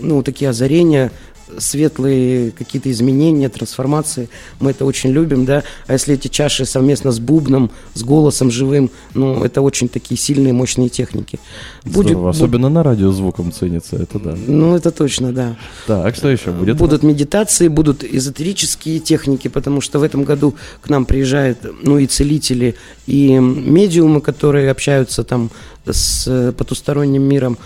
ну, 0.00 0.22
такие 0.22 0.50
озарения, 0.50 1.10
светлые 1.58 2.50
какие-то 2.50 2.90
изменения, 2.90 3.48
трансформации. 3.48 4.28
Мы 4.60 4.70
это 4.70 4.84
очень 4.84 5.10
любим, 5.10 5.44
да. 5.44 5.62
А 5.86 5.92
если 5.92 6.14
эти 6.14 6.28
чаши 6.28 6.64
совместно 6.66 7.12
с 7.12 7.18
бубном, 7.18 7.70
с 7.94 8.02
голосом 8.02 8.50
живым, 8.50 8.90
ну, 9.14 9.44
это 9.44 9.60
очень 9.62 9.88
такие 9.88 10.18
сильные, 10.18 10.52
мощные 10.52 10.88
техники. 10.88 11.38
Здорово. 11.84 12.26
бу- 12.26 12.30
Особенно 12.30 12.68
на 12.68 12.82
радио 12.82 13.12
звуком 13.12 13.52
ценится, 13.52 13.96
это 13.96 14.18
да. 14.18 14.36
Ну, 14.46 14.74
это 14.74 14.90
точно, 14.90 15.32
да. 15.32 15.56
Так, 15.86 16.16
что 16.16 16.28
еще 16.28 16.50
будет? 16.50 16.76
Будут 16.76 17.02
медитации, 17.02 17.68
будут 17.68 18.04
эзотерические 18.04 18.98
техники, 18.98 19.48
потому 19.48 19.80
что 19.80 19.98
в 19.98 20.02
этом 20.02 20.24
году 20.24 20.54
к 20.80 20.88
нам 20.88 21.04
приезжают, 21.04 21.58
ну, 21.82 21.98
и 21.98 22.06
целители, 22.06 22.74
и 23.06 23.38
медиумы, 23.38 24.20
которые 24.20 24.70
общаются 24.70 25.22
там 25.24 25.50
с 25.88 26.52
потусторонним 26.58 27.22
миром. 27.22 27.56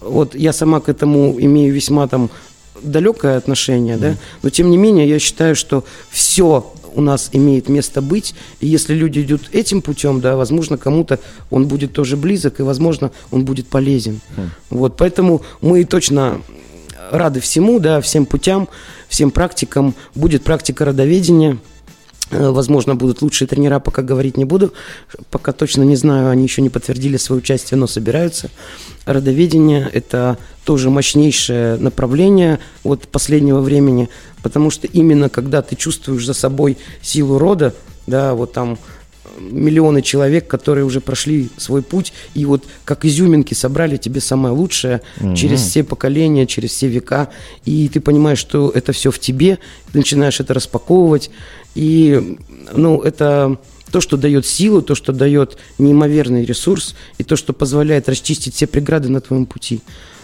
Вот 0.00 0.34
я 0.34 0.52
сама 0.52 0.80
к 0.80 0.88
этому 0.90 1.34
имею 1.40 1.72
весьма 1.74 2.06
там 2.08 2.28
далекое 2.82 3.36
отношение, 3.36 3.96
да, 3.96 4.16
но 4.42 4.50
тем 4.50 4.70
не 4.70 4.76
менее 4.76 5.08
я 5.08 5.18
считаю, 5.18 5.56
что 5.56 5.84
все 6.10 6.72
у 6.94 7.00
нас 7.00 7.30
имеет 7.32 7.68
место 7.68 8.00
быть, 8.00 8.34
и 8.60 8.66
если 8.66 8.94
люди 8.94 9.20
идут 9.20 9.50
этим 9.52 9.82
путем, 9.82 10.20
да, 10.20 10.36
возможно, 10.36 10.78
кому-то 10.78 11.18
он 11.50 11.66
будет 11.66 11.92
тоже 11.92 12.16
близок, 12.16 12.60
и, 12.60 12.62
возможно, 12.62 13.10
он 13.30 13.44
будет 13.44 13.66
полезен. 13.66 14.20
Вот, 14.70 14.96
поэтому 14.96 15.42
мы 15.60 15.84
точно 15.84 16.40
рады 17.10 17.40
всему, 17.40 17.78
да, 17.78 18.00
всем 18.00 18.26
путям, 18.26 18.68
всем 19.08 19.30
практикам. 19.30 19.94
Будет 20.14 20.42
практика 20.44 20.84
родоведения. 20.84 21.58
Э, 22.30 22.50
Возможно, 22.50 22.94
будут 22.94 23.22
лучшие 23.22 23.48
тренера, 23.48 23.78
пока 23.78 24.02
говорить 24.02 24.36
не 24.36 24.44
буду. 24.44 24.72
Пока 25.30 25.52
точно 25.52 25.82
не 25.82 25.96
знаю, 25.96 26.30
они 26.30 26.44
еще 26.44 26.62
не 26.62 26.70
подтвердили 26.70 27.16
свое 27.16 27.40
участие, 27.40 27.78
но 27.78 27.86
собираются. 27.86 28.50
Родоведение– 29.04 29.88
это 29.92 30.38
тоже 30.64 30.90
мощнейшее 30.90 31.76
направление 31.76 32.58
вот 32.82 33.08
последнего 33.08 33.60
времени, 33.60 34.08
потому 34.42 34.70
что 34.70 34.86
именно 34.86 35.28
когда 35.28 35.60
ты 35.62 35.76
чувствуешь 35.76 36.24
за 36.24 36.34
собой 36.34 36.78
силу 37.02 37.38
рода, 37.38 37.74
да, 38.06 38.34
вот 38.34 38.52
там 38.52 38.78
миллионы 39.38 40.02
человек, 40.02 40.46
которые 40.46 40.84
уже 40.84 41.00
прошли 41.00 41.48
свой 41.56 41.82
путь, 41.82 42.12
и 42.34 42.44
вот 42.44 42.64
как 42.84 43.04
изюминки 43.04 43.54
собрали 43.54 43.96
тебе 43.96 44.20
самое 44.20 44.54
лучшее 44.54 45.02
через 45.36 45.60
все 45.60 45.84
поколения, 45.84 46.46
через 46.46 46.70
все 46.70 46.88
века, 46.88 47.28
и 47.64 47.88
ты 47.88 48.00
понимаешь, 48.00 48.38
что 48.38 48.70
это 48.70 48.92
все 48.92 49.10
в 49.10 49.18
тебе, 49.18 49.58
ты 49.92 49.98
начинаешь 49.98 50.40
это 50.40 50.54
распаковывать, 50.54 51.30
и, 51.74 52.38
ну, 52.72 53.00
это 53.00 53.58
то, 53.90 54.00
что 54.00 54.16
дает 54.16 54.46
силу, 54.46 54.82
то, 54.82 54.94
что 54.94 55.12
дает 55.12 55.56
неимоверный 55.78 56.44
ресурс, 56.44 56.96
и 57.18 57.24
то, 57.24 57.36
что 57.36 57.52
позволяет 57.52 58.08
расчистить 58.08 58.54
все 58.54 58.66
преграды 58.66 59.08
на 59.08 59.20
твоем 59.20 59.46
пути. 59.46 59.82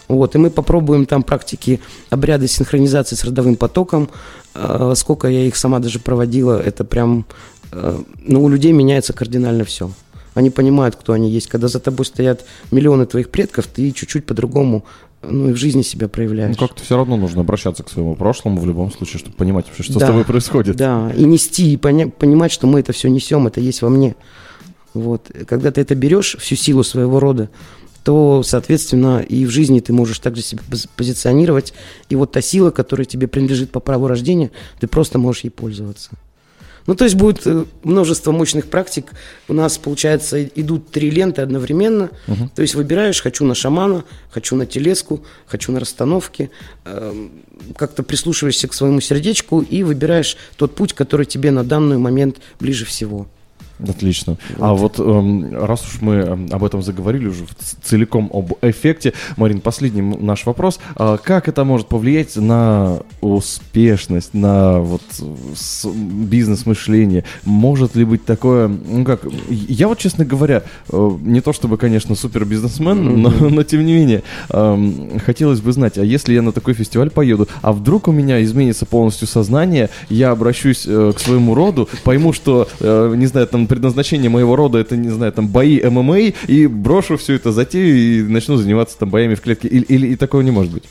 Вот, 0.09 0.35
и 0.35 0.39
мы 0.39 0.51
попробуем 0.51 1.07
там 1.07 1.23
практики, 1.23 1.81
обряды 2.09 2.49
синхронизации 2.49 3.15
с 3.15 3.23
родовым 3.23 3.55
потоком. 3.55 4.11
Э, 4.55 4.95
Сколько 4.97 5.29
я 5.29 5.47
их 5.47 5.55
сама 5.55 5.79
даже 5.79 6.01
проводила, 6.01 6.61
это 6.61 6.83
прям, 6.83 7.27
э, 7.73 7.99
ну, 8.19 8.45
у 8.45 8.49
людей 8.49 8.73
меняется 8.73 9.13
кардинально 9.13 9.65
все. 9.65 9.91
Они 10.35 10.51
понимают, 10.51 10.97
кто 10.97 11.13
они 11.13 11.31
есть. 11.31 11.49
Когда 11.49 11.69
за 11.69 11.81
тобой 11.81 12.07
стоят 12.07 12.45
миллионы 12.71 13.07
твоих 13.07 13.31
предков, 13.31 13.67
ты 13.67 13.91
чуть-чуть 13.91 14.27
по-другому, 14.27 14.85
ну, 15.23 15.51
и 15.51 15.53
в 15.53 15.57
жизни 15.57 15.83
себя 15.83 16.07
Ну, 16.07 16.11
проявляешь. 16.11 16.57
как-то 16.57 16.83
все 16.85 16.97
равно 16.97 17.17
нужно 17.17 17.41
обращаться 17.41 17.83
к 17.83 17.91
своему 17.91 18.15
прошлому 18.15 18.61
в 18.61 18.67
любом 18.67 18.93
случае, 18.93 19.19
чтобы 19.19 19.35
понимать 19.37 19.67
вообще, 19.67 19.83
что 19.83 19.95
с 19.95 19.97
Да, 19.97 20.07
тобой 20.07 20.25
происходит. 20.25 20.77
Да, 20.77 21.13
и 21.17 21.25
нести, 21.25 21.73
и 21.73 21.77
поня- 21.77 22.11
понимать, 22.11 22.53
что 22.53 22.67
мы 22.67 22.81
это 22.81 22.93
все 22.93 23.09
несем, 23.11 23.47
это 23.47 23.61
есть 23.61 23.83
во 23.83 23.89
мне. 23.91 24.15
Вот. 24.95 25.31
Когда 25.47 25.71
ты 25.73 25.81
это 25.81 25.95
берешь, 25.95 26.37
всю 26.41 26.57
силу 26.57 26.83
своего 26.85 27.21
рода, 27.21 27.49
то, 28.05 28.43
соответственно, 28.43 29.21
и 29.21 29.45
в 29.45 29.51
жизни 29.51 29.81
ты 29.81 29.93
можешь 29.93 30.19
также 30.21 30.43
себя 30.43 30.63
пози- 30.71 30.89
позиционировать. 30.97 31.75
И 32.09 32.17
вот 32.17 32.33
та 32.33 32.41
сила, 32.41 32.71
которая 32.71 33.05
тебе 33.05 33.29
принадлежит 33.29 33.71
по 33.73 33.81
праву 33.81 34.07
рождения, 34.09 34.51
ты 34.81 34.87
просто 34.87 35.19
можешь 35.19 35.45
ей 35.45 35.51
пользоваться. 35.51 36.11
Ну, 36.87 36.95
то 36.95 37.05
есть 37.05 37.17
будет 37.17 37.47
э, 37.47 37.65
множество 37.83 38.33
мощных 38.33 38.67
практик. 38.67 39.13
У 39.49 39.53
нас, 39.53 39.79
получается, 39.79 40.45
идут 40.45 40.91
три 40.91 41.11
ленты 41.11 41.43
одновременно. 41.43 42.11
То 42.55 42.63
есть 42.63 42.75
выбираешь, 42.75 43.21
хочу 43.23 43.45
на 43.45 43.55
шамана, 43.55 44.05
хочу 44.31 44.57
на 44.57 44.67
телеску, 44.67 45.25
хочу 45.47 45.73
на 45.73 45.81
расстановки. 45.81 46.51
Эм, 46.85 47.31
Как-то 47.77 48.03
прислушиваешься 48.03 48.69
к 48.69 48.75
своему 48.75 49.01
сердечку 49.01 49.61
и 49.61 49.83
выбираешь 49.83 50.37
тот 50.57 50.75
путь, 50.75 50.93
который 50.93 51.27
тебе 51.27 51.51
на 51.51 51.65
данный 51.65 51.99
момент 51.99 52.39
ближе 52.59 52.85
всего. 52.85 53.27
Отлично. 53.89 54.37
А 54.59 54.75
вот 54.75 54.99
эм, 54.99 55.55
раз 55.55 55.83
уж 55.87 56.01
мы 56.01 56.15
эм, 56.15 56.49
об 56.51 56.65
этом 56.65 56.83
заговорили 56.83 57.27
уже 57.27 57.45
целиком 57.83 58.31
об 58.33 58.53
эффекте, 58.63 59.13
Марин, 59.37 59.61
последний 59.61 60.03
наш 60.03 60.47
вопрос. 60.47 60.81
А 60.97 61.17
как 61.17 61.49
это 61.49 61.65
может 61.65 61.89
повлиять 61.89 62.37
на 62.37 63.01
успешность, 63.21 64.35
на 64.35 64.81
вот 64.81 65.03
бизнес-мышление? 65.95 67.25
Может 67.45 67.95
ли 67.97 68.05
быть 68.05 68.25
такое, 68.25 68.69
ну 68.69 69.05
как, 69.05 69.23
я 69.49 69.89
вот, 69.89 69.99
честно 69.99 70.25
говоря, 70.25 70.63
э, 70.91 71.11
не 71.23 71.41
то 71.41 71.53
чтобы, 71.53 71.77
конечно, 71.79 72.15
супер 72.15 72.45
бизнесмен, 72.45 73.23
но, 73.23 73.31
но 73.51 73.63
тем 73.63 73.85
не 73.85 73.95
менее, 73.95 74.23
эм, 74.51 75.19
хотелось 75.25 75.61
бы 75.61 75.73
знать, 75.73 75.99
а 75.99 76.05
если 76.05 76.35
я 76.35 76.43
на 76.43 76.53
такой 76.53 76.75
фестиваль 76.75 77.11
поеду, 77.11 77.49
а 77.63 77.73
вдруг 77.73 78.09
у 78.09 78.13
меня 78.13 78.43
изменится 78.43 78.87
полностью 78.87 79.27
сознание, 79.27 79.91
я 80.09 80.31
обращусь 80.31 80.85
э, 80.87 81.13
к 81.15 81.19
своему 81.19 81.55
роду, 81.55 81.89
пойму, 82.05 82.33
что, 82.33 82.69
э, 82.81 83.15
не 83.17 83.27
знаю, 83.27 83.47
там 83.47 83.67
предназначение 83.71 84.29
моего 84.29 84.57
рода 84.57 84.79
это, 84.79 84.97
не 84.97 85.11
знаю, 85.11 85.33
там 85.33 85.47
бои 85.47 85.81
ММА, 85.81 86.19
и 86.49 86.67
брошу 86.67 87.17
все 87.17 87.35
это 87.35 87.53
затею 87.53 87.97
и 87.97 88.23
начну 88.23 88.57
заниматься 88.57 88.99
там 88.99 89.11
боями 89.11 89.37
в 89.37 89.41
клетке. 89.41 89.69
Или, 89.69 89.85
или 89.85 90.07
и 90.09 90.17
такого 90.17 90.41
не 90.41 90.51
может 90.51 90.73
быть? 90.73 90.83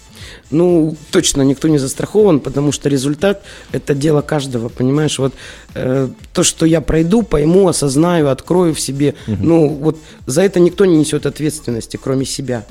Ну, 0.49 0.95
точно 1.11 1.41
никто 1.41 1.67
не 1.67 1.77
застрахован, 1.77 2.39
потому 2.39 2.71
что 2.71 2.87
результат– 2.87 3.43
это 3.73 3.93
дело 3.93 4.21
каждого, 4.21 4.69
понимаешь? 4.69 5.19
Вот 5.19 5.33
э, 5.75 6.07
то, 6.33 6.43
что 6.43 6.65
я 6.65 6.79
пройду, 6.79 7.21
пойму, 7.21 7.67
осознаю, 7.67 8.29
открою 8.29 8.73
в 8.73 8.79
себе, 8.79 9.15
ну, 9.27 9.67
вот 9.67 9.97
за 10.25 10.41
это 10.43 10.61
никто 10.61 10.85
не 10.85 10.95
несет 10.95 11.25
ответственности, 11.25 11.99
кроме 12.01 12.25
себя. 12.25 12.63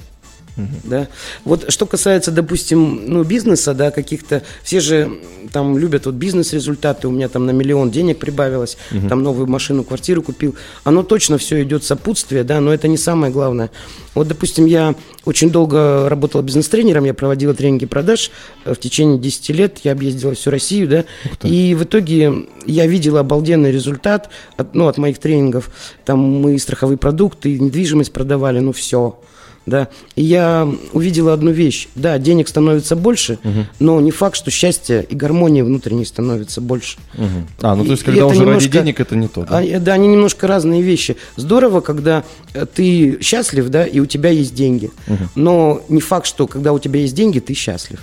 Да? 0.84 1.08
Вот 1.44 1.70
что 1.72 1.86
касается, 1.86 2.30
допустим, 2.30 3.02
ну, 3.06 3.24
бизнеса, 3.24 3.74
да, 3.74 3.90
каких-то, 3.90 4.42
все 4.62 4.80
же 4.80 5.18
там 5.52 5.78
любят 5.78 6.06
вот 6.06 6.14
бизнес-результаты, 6.14 7.08
у 7.08 7.10
меня 7.10 7.28
там 7.28 7.46
на 7.46 7.50
миллион 7.50 7.90
денег 7.90 8.18
прибавилось, 8.18 8.76
там 9.08 9.22
новую 9.22 9.46
машину, 9.46 9.84
квартиру 9.84 10.22
купил, 10.22 10.54
оно 10.84 11.02
точно 11.02 11.38
все 11.38 11.62
идет 11.62 11.84
сопутствие, 11.84 12.44
да, 12.44 12.60
но 12.60 12.72
это 12.72 12.88
не 12.88 12.96
самое 12.96 13.32
главное. 13.32 13.70
Вот, 14.14 14.26
допустим, 14.26 14.66
я 14.66 14.94
очень 15.24 15.50
долго 15.50 16.08
работала 16.08 16.42
бизнес-тренером, 16.42 17.04
я 17.04 17.14
проводила 17.14 17.54
тренинги 17.54 17.86
продаж. 17.86 18.30
Э, 18.64 18.74
в 18.74 18.80
течение 18.80 19.18
10 19.18 19.50
лет, 19.50 19.78
я 19.84 19.92
объездила 19.92 20.34
всю 20.34 20.50
Россию, 20.50 20.88
да, 20.88 21.04
и 21.42 21.74
в 21.74 21.84
итоге 21.84 22.46
я 22.66 22.86
видела 22.86 23.20
обалденный 23.20 23.70
результат 23.70 24.30
от, 24.56 24.74
ну, 24.74 24.88
от 24.88 24.98
моих 24.98 25.18
тренингов, 25.18 25.70
там 26.04 26.18
мы 26.18 26.58
страховые 26.58 26.98
продукты, 26.98 27.58
недвижимость 27.58 28.12
продавали, 28.12 28.58
ну, 28.58 28.72
все, 28.72 29.20
да. 29.68 29.88
И 30.16 30.24
я 30.24 30.68
увидела 30.92 31.32
одну 31.32 31.50
вещь. 31.50 31.88
Да, 31.94 32.18
денег 32.18 32.48
становится 32.48 32.96
больше, 32.96 33.38
угу. 33.44 33.66
но 33.78 34.00
не 34.00 34.10
факт, 34.10 34.36
что 34.36 34.50
счастье 34.50 35.04
и 35.08 35.14
гармония 35.14 35.64
внутренней 35.64 36.04
становится 36.04 36.60
больше. 36.60 36.98
Угу. 37.14 37.26
А, 37.62 37.74
ну 37.74 37.84
то 37.84 37.92
есть, 37.92 38.02
когда 38.02 38.26
уже 38.26 38.40
немножко, 38.40 38.64
ради 38.64 38.68
денег, 38.70 39.00
это 39.00 39.16
не 39.16 39.28
то. 39.28 39.44
Да? 39.44 39.58
А, 39.58 39.80
да, 39.80 39.92
они 39.94 40.08
немножко 40.08 40.46
разные 40.46 40.82
вещи. 40.82 41.16
Здорово, 41.36 41.80
когда 41.80 42.24
э, 42.54 42.66
ты 42.66 43.18
счастлив, 43.20 43.68
да, 43.68 43.84
и 43.84 44.00
у 44.00 44.06
тебя 44.06 44.30
есть 44.30 44.54
деньги. 44.54 44.90
Угу. 45.06 45.24
Но 45.34 45.82
не 45.88 46.00
факт, 46.00 46.26
что 46.26 46.46
когда 46.46 46.72
у 46.72 46.78
тебя 46.78 47.00
есть 47.00 47.14
деньги, 47.14 47.38
ты 47.38 47.54
счастлив. 47.54 48.00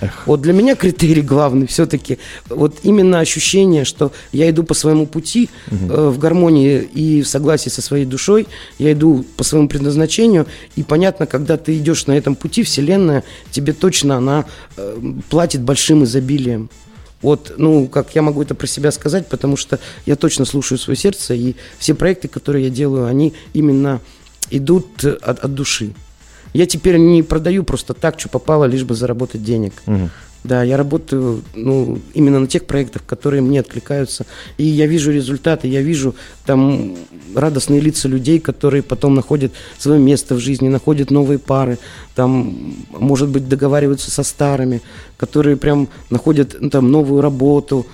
Эх. 0.00 0.26
Вот 0.26 0.42
для 0.42 0.52
меня 0.52 0.74
критерий 0.74 1.22
главный 1.22 1.66
все-таки 1.66 2.18
вот 2.48 2.78
именно 2.82 3.20
ощущение, 3.20 3.84
что 3.84 4.12
я 4.32 4.50
иду 4.50 4.62
по 4.62 4.74
своему 4.74 5.06
пути 5.06 5.48
угу. 5.70 5.92
э, 5.92 6.08
в 6.10 6.18
гармонии 6.18 6.82
и 6.82 7.22
в 7.22 7.28
согласии 7.28 7.70
со 7.70 7.82
своей 7.82 8.04
душой, 8.04 8.46
я 8.78 8.92
иду 8.92 9.24
по 9.36 9.44
своему 9.44 9.68
предназначению, 9.68 10.46
и 10.76 10.82
понятно, 10.82 11.26
когда 11.26 11.56
ты 11.56 11.76
идешь 11.78 12.06
на 12.06 12.12
этом 12.12 12.34
пути, 12.34 12.62
Вселенная 12.62 13.24
тебе 13.50 13.72
точно 13.72 14.16
она 14.16 14.44
э, 14.76 15.00
платит 15.30 15.62
большим 15.62 16.04
изобилием. 16.04 16.68
Вот, 17.22 17.54
ну, 17.56 17.88
как 17.88 18.14
я 18.14 18.22
могу 18.22 18.42
это 18.42 18.54
про 18.54 18.66
себя 18.66 18.92
сказать, 18.92 19.28
потому 19.28 19.56
что 19.56 19.78
я 20.04 20.16
точно 20.16 20.44
слушаю 20.44 20.78
свое 20.78 20.96
сердце, 20.96 21.34
и 21.34 21.56
все 21.78 21.94
проекты, 21.94 22.28
которые 22.28 22.64
я 22.64 22.70
делаю, 22.70 23.06
они 23.06 23.32
именно 23.54 24.00
идут 24.50 25.04
от, 25.04 25.40
от 25.40 25.54
души. 25.54 25.92
Я 26.56 26.64
теперь 26.64 26.96
не 26.96 27.22
продаю 27.22 27.64
просто 27.64 27.92
так, 27.92 28.18
что 28.18 28.30
попало, 28.30 28.64
лишь 28.64 28.84
бы 28.84 28.94
заработать 28.94 29.44
денег. 29.44 29.74
Угу. 29.86 30.08
Да, 30.42 30.62
я 30.62 30.76
работаю 30.76 31.42
ну, 31.54 31.98
именно 32.14 32.38
на 32.38 32.46
тех 32.46 32.64
проектах, 32.64 33.02
которые 33.04 33.42
мне 33.42 33.60
откликаются. 33.60 34.24
И 34.56 34.64
я 34.64 34.86
вижу 34.86 35.10
результаты, 35.12 35.68
я 35.68 35.82
вижу 35.82 36.14
там 36.46 36.96
радостные 37.34 37.80
лица 37.80 38.08
людей, 38.08 38.38
которые 38.38 38.82
потом 38.82 39.14
находят 39.14 39.52
свое 39.76 40.00
место 40.00 40.34
в 40.34 40.38
жизни, 40.38 40.68
находят 40.68 41.10
новые 41.10 41.38
пары, 41.38 41.78
там, 42.14 42.74
может 42.90 43.28
быть, 43.28 43.48
договариваются 43.48 44.10
со 44.10 44.22
старыми, 44.22 44.80
которые 45.18 45.56
прям 45.56 45.88
находят 46.08 46.56
ну, 46.58 46.70
там 46.70 46.90
новую 46.90 47.20
работу, 47.20 47.86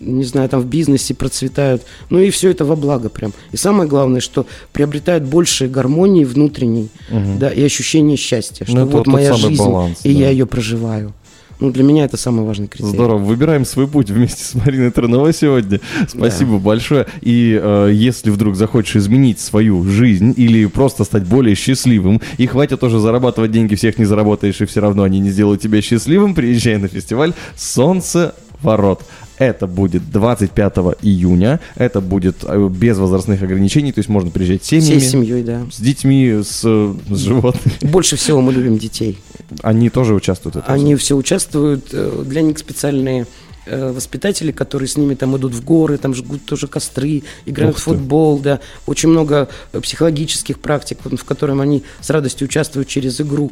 не 0.00 0.24
знаю, 0.24 0.48
там 0.48 0.60
в 0.60 0.66
бизнесе 0.66 1.14
процветают. 1.14 1.82
Ну 2.08 2.18
и 2.18 2.30
все 2.30 2.50
это 2.50 2.64
во 2.64 2.76
благо 2.76 3.08
прям. 3.08 3.32
И 3.52 3.56
самое 3.56 3.88
главное, 3.88 4.20
что 4.20 4.46
приобретают 4.72 5.24
больше 5.24 5.68
гармонии 5.68 6.24
внутренней, 6.24 6.88
угу. 7.10 7.38
да, 7.38 7.50
и 7.50 7.62
ощущение 7.62 8.16
счастья, 8.16 8.64
что 8.64 8.74
ну, 8.74 8.86
вот 8.86 9.06
моя 9.06 9.34
жизнь, 9.34 9.56
баланс, 9.56 10.00
и 10.04 10.12
да. 10.12 10.20
я 10.20 10.30
ее 10.30 10.46
проживаю. 10.46 11.12
Ну, 11.60 11.70
для 11.70 11.84
меня 11.84 12.06
это 12.06 12.16
самый 12.16 12.46
важный 12.46 12.68
критерий. 12.68 12.94
Здорово. 12.94 13.18
Выбираем 13.18 13.66
свой 13.66 13.86
путь 13.86 14.08
вместе 14.08 14.42
с 14.44 14.54
Мариной 14.54 14.90
Терновой 14.90 15.34
сегодня. 15.34 15.80
Спасибо 16.08 16.52
да. 16.52 16.58
большое. 16.58 17.06
И 17.20 17.58
э, 17.62 17.90
если 17.92 18.30
вдруг 18.30 18.56
захочешь 18.56 18.96
изменить 18.96 19.40
свою 19.40 19.84
жизнь 19.84 20.32
или 20.38 20.64
просто 20.66 21.04
стать 21.04 21.24
более 21.24 21.54
счастливым, 21.54 22.22
и 22.38 22.46
хватит 22.46 22.80
тоже 22.80 22.98
зарабатывать 22.98 23.52
деньги, 23.52 23.74
всех 23.74 23.98
не 23.98 24.06
заработаешь, 24.06 24.60
и 24.62 24.64
все 24.64 24.80
равно 24.80 25.02
они 25.02 25.18
не 25.20 25.28
сделают 25.30 25.60
тебя 25.60 25.82
счастливым, 25.82 26.34
приезжай 26.34 26.78
на 26.78 26.88
фестиваль 26.88 27.34
«Солнце 27.56 28.34
ворот». 28.62 29.02
Это 29.40 29.66
будет 29.66 30.10
25 30.12 30.74
июня. 31.00 31.60
Это 31.76 32.02
будет 32.02 32.44
э, 32.44 32.68
без 32.68 32.98
возрастных 32.98 33.42
ограничений, 33.42 33.90
то 33.90 34.00
есть 34.00 34.10
можно 34.10 34.30
приезжать 34.30 34.62
с 34.62 34.68
семьями. 34.68 34.98
Всей 34.98 35.10
семьей, 35.10 35.42
да. 35.42 35.62
С 35.72 35.80
детьми, 35.80 36.42
с, 36.42 36.60
с 36.60 37.18
животными. 37.18 37.74
Больше 37.80 38.16
всего 38.16 38.42
мы 38.42 38.52
любим 38.52 38.76
детей. 38.76 39.18
Они 39.62 39.88
тоже 39.88 40.12
участвуют? 40.12 40.56
Это 40.56 40.70
Они 40.70 40.94
все 40.96 41.16
участвуют. 41.16 41.88
Э, 41.92 42.22
для 42.26 42.42
них 42.42 42.58
специальные 42.58 43.26
э, 43.64 43.92
воспитатели, 43.92 44.52
которые 44.52 44.88
с 44.88 44.98
ними 44.98 45.14
там 45.14 45.34
идут 45.38 45.54
в 45.54 45.64
горы, 45.64 45.96
там 45.96 46.14
жгут 46.14 46.44
тоже 46.44 46.66
костры, 46.66 47.22
играют 47.46 47.78
в 47.78 47.82
футбол, 47.82 48.40
да. 48.40 48.60
Очень 48.84 49.08
много 49.08 49.48
психологических 49.72 50.58
практик, 50.58 50.98
в 51.02 51.24
котором 51.24 51.62
они 51.62 51.82
с 52.02 52.10
радостью 52.10 52.46
участвуют 52.46 52.88
через 52.88 53.18
игру. 53.22 53.50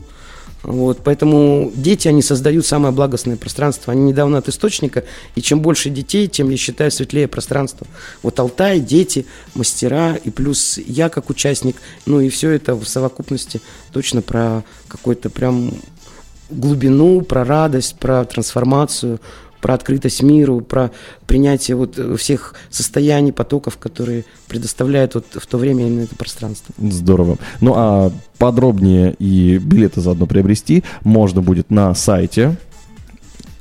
Вот, 0.62 1.03
поэтому 1.05 1.71
дети, 1.75 2.09
они 2.09 2.21
создают 2.21 2.66
самое 2.66 2.92
благостное 2.92 3.37
пространство. 3.37 3.92
Они 3.92 4.03
недавно 4.03 4.38
от 4.38 4.49
источника, 4.49 5.05
и 5.35 5.40
чем 5.40 5.61
больше 5.61 5.88
детей, 5.88 6.27
тем, 6.27 6.51
я 6.51 6.57
считаю, 6.57 6.90
светлее 6.90 7.29
пространство. 7.29 7.87
Вот 8.23 8.38
Алтай, 8.40 8.81
дети, 8.81 9.27
мастера, 9.55 10.16
и 10.16 10.31
плюс 10.31 10.79
я 10.79 11.09
как 11.09 11.31
участник, 11.31 11.77
ну 12.07 12.21
и 12.21 12.29
все 12.29 12.51
это 12.51 12.75
в 12.75 12.87
совокупности 12.88 13.61
точно 13.92 14.21
про 14.21 14.64
какой-то 14.88 15.31
прям 15.31 15.73
глубину, 16.51 17.21
про 17.23 17.44
радость, 17.44 17.97
про 17.99 18.25
трансформацию, 18.25 19.21
про 19.61 19.75
открытость 19.75 20.23
миру, 20.23 20.61
про 20.61 20.90
принятие 21.27 21.77
вот 21.77 21.99
всех 22.18 22.55
состояний, 22.71 23.33
потоков, 23.33 23.79
которые 23.79 24.25
предоставляет 24.49 25.14
вот 25.14 25.27
в 25.33 25.47
то 25.47 25.59
время 25.59 25.87
именно 25.87 26.03
это 26.03 26.16
пространство. 26.16 26.75
Здорово. 26.79 27.38
Ну 27.61 27.75
а 27.77 28.12
подробнее 28.38 29.14
и 29.18 29.59
билеты 29.59 30.01
заодно 30.01 30.27
приобрести 30.27 30.85
можно 31.03 31.42
будет 31.42 31.71
на 31.71 31.94
сайте 31.94 32.57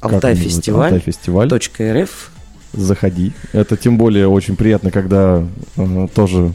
алтайфестиваль.рф 0.01 2.31
Заходи. 2.73 3.31
Это 3.53 3.77
тем 3.77 3.97
более 3.97 4.27
очень 4.27 4.55
приятно, 4.55 4.91
когда 4.91 5.43
э, 5.77 6.07
тоже 6.13 6.53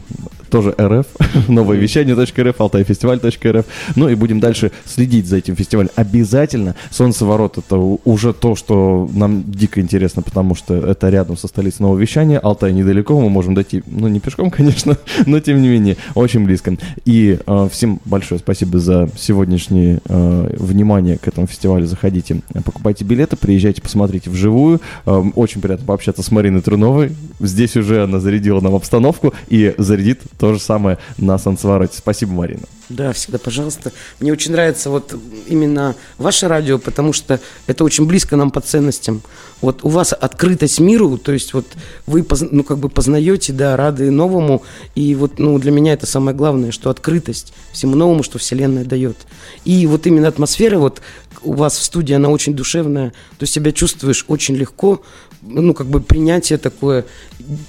тоже 0.53 0.75
РФ, 0.79 1.07
новое 1.47 1.77
вещание 1.77 2.13
.рф, 2.13 2.61
алтайфестиваль.рф. 2.61 3.65
Ну 3.95 4.07
и 4.07 4.13
будем 4.13 4.39
дальше 4.39 4.71
следить 4.85 5.25
за 5.25 5.37
этим 5.37 5.55
фестивалем. 5.55 5.89
Обязательно 5.95 6.75
Солнцеворот 6.91 7.57
это 7.57 7.75
уже 7.77 8.33
то, 8.33 8.55
что 8.55 9.09
нам 9.15 9.43
дико 9.47 9.81
интересно, 9.81 10.21
потому 10.21 10.53
что 10.53 10.75
это 10.75 11.09
рядом 11.09 11.37
со 11.37 11.47
столицей 11.47 11.81
нового 11.81 11.97
вещания. 11.97 12.37
Алтай 12.37 12.71
недалеко, 12.71 13.19
мы 13.19 13.31
можем 13.31 13.55
дойти, 13.55 13.81
ну 13.87 14.07
не 14.07 14.19
пешком, 14.19 14.51
конечно, 14.57 14.95
но 15.25 15.39
тем 15.39 15.59
не 15.59 15.69
менее, 15.69 15.97
очень 16.13 16.45
близко. 16.45 16.77
И 17.03 17.39
э, 17.43 17.67
всем 17.71 17.99
большое 18.05 18.37
спасибо 18.37 18.77
за 18.77 19.09
сегодняшнее 19.17 20.01
э, 20.05 20.55
внимание 20.59 21.17
к 21.17 21.27
этому 21.27 21.47
фестивалю. 21.47 21.87
Заходите, 21.87 22.41
покупайте 22.63 23.03
билеты, 23.03 23.37
приезжайте, 23.37 23.81
посмотрите 23.81 24.29
вживую. 24.29 24.81
Э, 25.07 25.23
очень 25.33 25.61
приятно 25.61 25.87
пообщаться 25.87 26.21
с 26.21 26.29
Мариной 26.29 26.61
Труновой. 26.61 27.15
Здесь 27.39 27.75
уже 27.75 28.03
она 28.03 28.19
зарядила 28.19 28.61
нам 28.61 28.75
обстановку 28.75 29.33
и 29.49 29.73
зарядит 29.79 30.21
то 30.43 30.53
же 30.53 30.59
самое 30.59 30.97
на 31.17 31.37
Сансвароте. 31.37 31.97
Спасибо, 31.97 32.33
Марина. 32.33 32.63
Да, 32.89 33.13
всегда, 33.13 33.37
пожалуйста. 33.37 33.93
Мне 34.19 34.31
очень 34.33 34.51
нравится 34.51 34.89
вот 34.89 35.15
именно 35.47 35.95
ваше 36.17 36.47
радио, 36.47 36.77
потому 36.77 37.13
что 37.13 37.39
это 37.65 37.83
очень 37.83 38.05
близко 38.05 38.35
нам 38.35 38.51
по 38.51 38.59
ценностям. 38.59 39.21
Вот 39.61 39.79
у 39.83 39.89
вас 39.89 40.11
открытость 40.11 40.81
миру, 40.81 41.17
то 41.17 41.31
есть 41.31 41.53
вот 41.53 41.65
вы, 42.05 42.25
ну, 42.51 42.63
как 42.63 42.79
бы 42.79 42.89
познаете, 42.89 43.53
да, 43.53 43.77
рады 43.77 44.11
новому, 44.11 44.63
и 44.95 45.15
вот, 45.15 45.39
ну, 45.39 45.57
для 45.59 45.71
меня 45.71 45.93
это 45.93 46.05
самое 46.05 46.35
главное, 46.35 46.71
что 46.71 46.89
открытость 46.89 47.53
всему 47.71 47.95
новому, 47.95 48.23
что 48.23 48.37
Вселенная 48.37 48.83
дает. 48.83 49.15
И 49.63 49.87
вот 49.87 50.05
именно 50.05 50.27
атмосфера 50.27 50.77
вот 50.77 51.01
у 51.41 51.53
вас 51.53 51.77
в 51.77 51.83
студии, 51.83 52.13
она 52.13 52.29
очень 52.29 52.53
душевная, 52.53 53.11
то 53.11 53.43
есть 53.43 53.53
себя 53.53 53.71
чувствуешь 53.71 54.25
очень 54.27 54.55
легко, 54.55 55.01
ну, 55.41 55.73
как 55.73 55.87
бы 55.87 56.01
принятие 56.01 56.57
такое, 56.57 57.05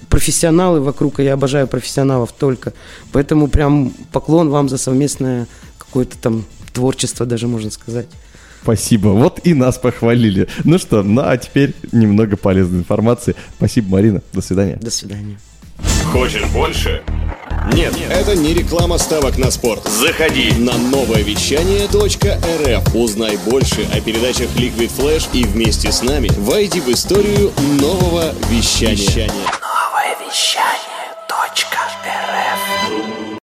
профессионалы 0.08 0.80
вокруг, 0.80 1.20
и 1.20 1.24
я 1.24 1.34
обожаю 1.34 1.66
профессионалов 1.66 2.32
только, 2.32 2.72
поэтому 3.12 3.48
прям 3.48 3.92
поклон 4.12 4.50
вам 4.50 4.68
за 4.68 4.78
совместное 4.78 5.04
какое-то 5.78 6.16
там 6.18 6.44
творчество 6.72 7.26
даже, 7.26 7.48
можно 7.48 7.70
сказать. 7.70 8.06
Спасибо. 8.62 9.08
Вот 9.08 9.40
и 9.44 9.52
нас 9.52 9.76
похвалили. 9.76 10.48
Ну 10.64 10.78
что, 10.78 11.02
ну 11.02 11.22
а 11.22 11.36
теперь 11.36 11.74
немного 11.92 12.36
полезной 12.36 12.78
информации. 12.78 13.36
Спасибо, 13.56 13.90
Марина. 13.90 14.22
До 14.32 14.40
свидания. 14.40 14.76
До 14.76 14.90
свидания. 14.90 15.38
Хочешь 16.10 16.46
больше? 16.46 17.02
Нет, 17.72 17.96
Нет, 17.96 18.10
это 18.10 18.36
не 18.36 18.54
реклама 18.54 18.98
ставок 18.98 19.38
на 19.38 19.50
спорт. 19.50 19.86
Заходи 19.88 20.52
на 20.58 20.76
новое 20.76 21.22
вещание 21.22 21.86
.рф. 21.86 22.94
Узнай 22.94 23.38
больше 23.38 23.86
о 23.92 24.00
передачах 24.00 24.48
Liquid 24.56 24.90
Flash 24.96 25.28
и 25.32 25.44
вместе 25.44 25.90
с 25.90 26.02
нами 26.02 26.30
войди 26.38 26.80
в 26.80 26.88
историю 26.88 27.52
нового 27.80 28.34
вещания. 28.50 28.96
вещания. 28.96 29.28
Новое 29.28 30.16
вещание. 30.28 30.83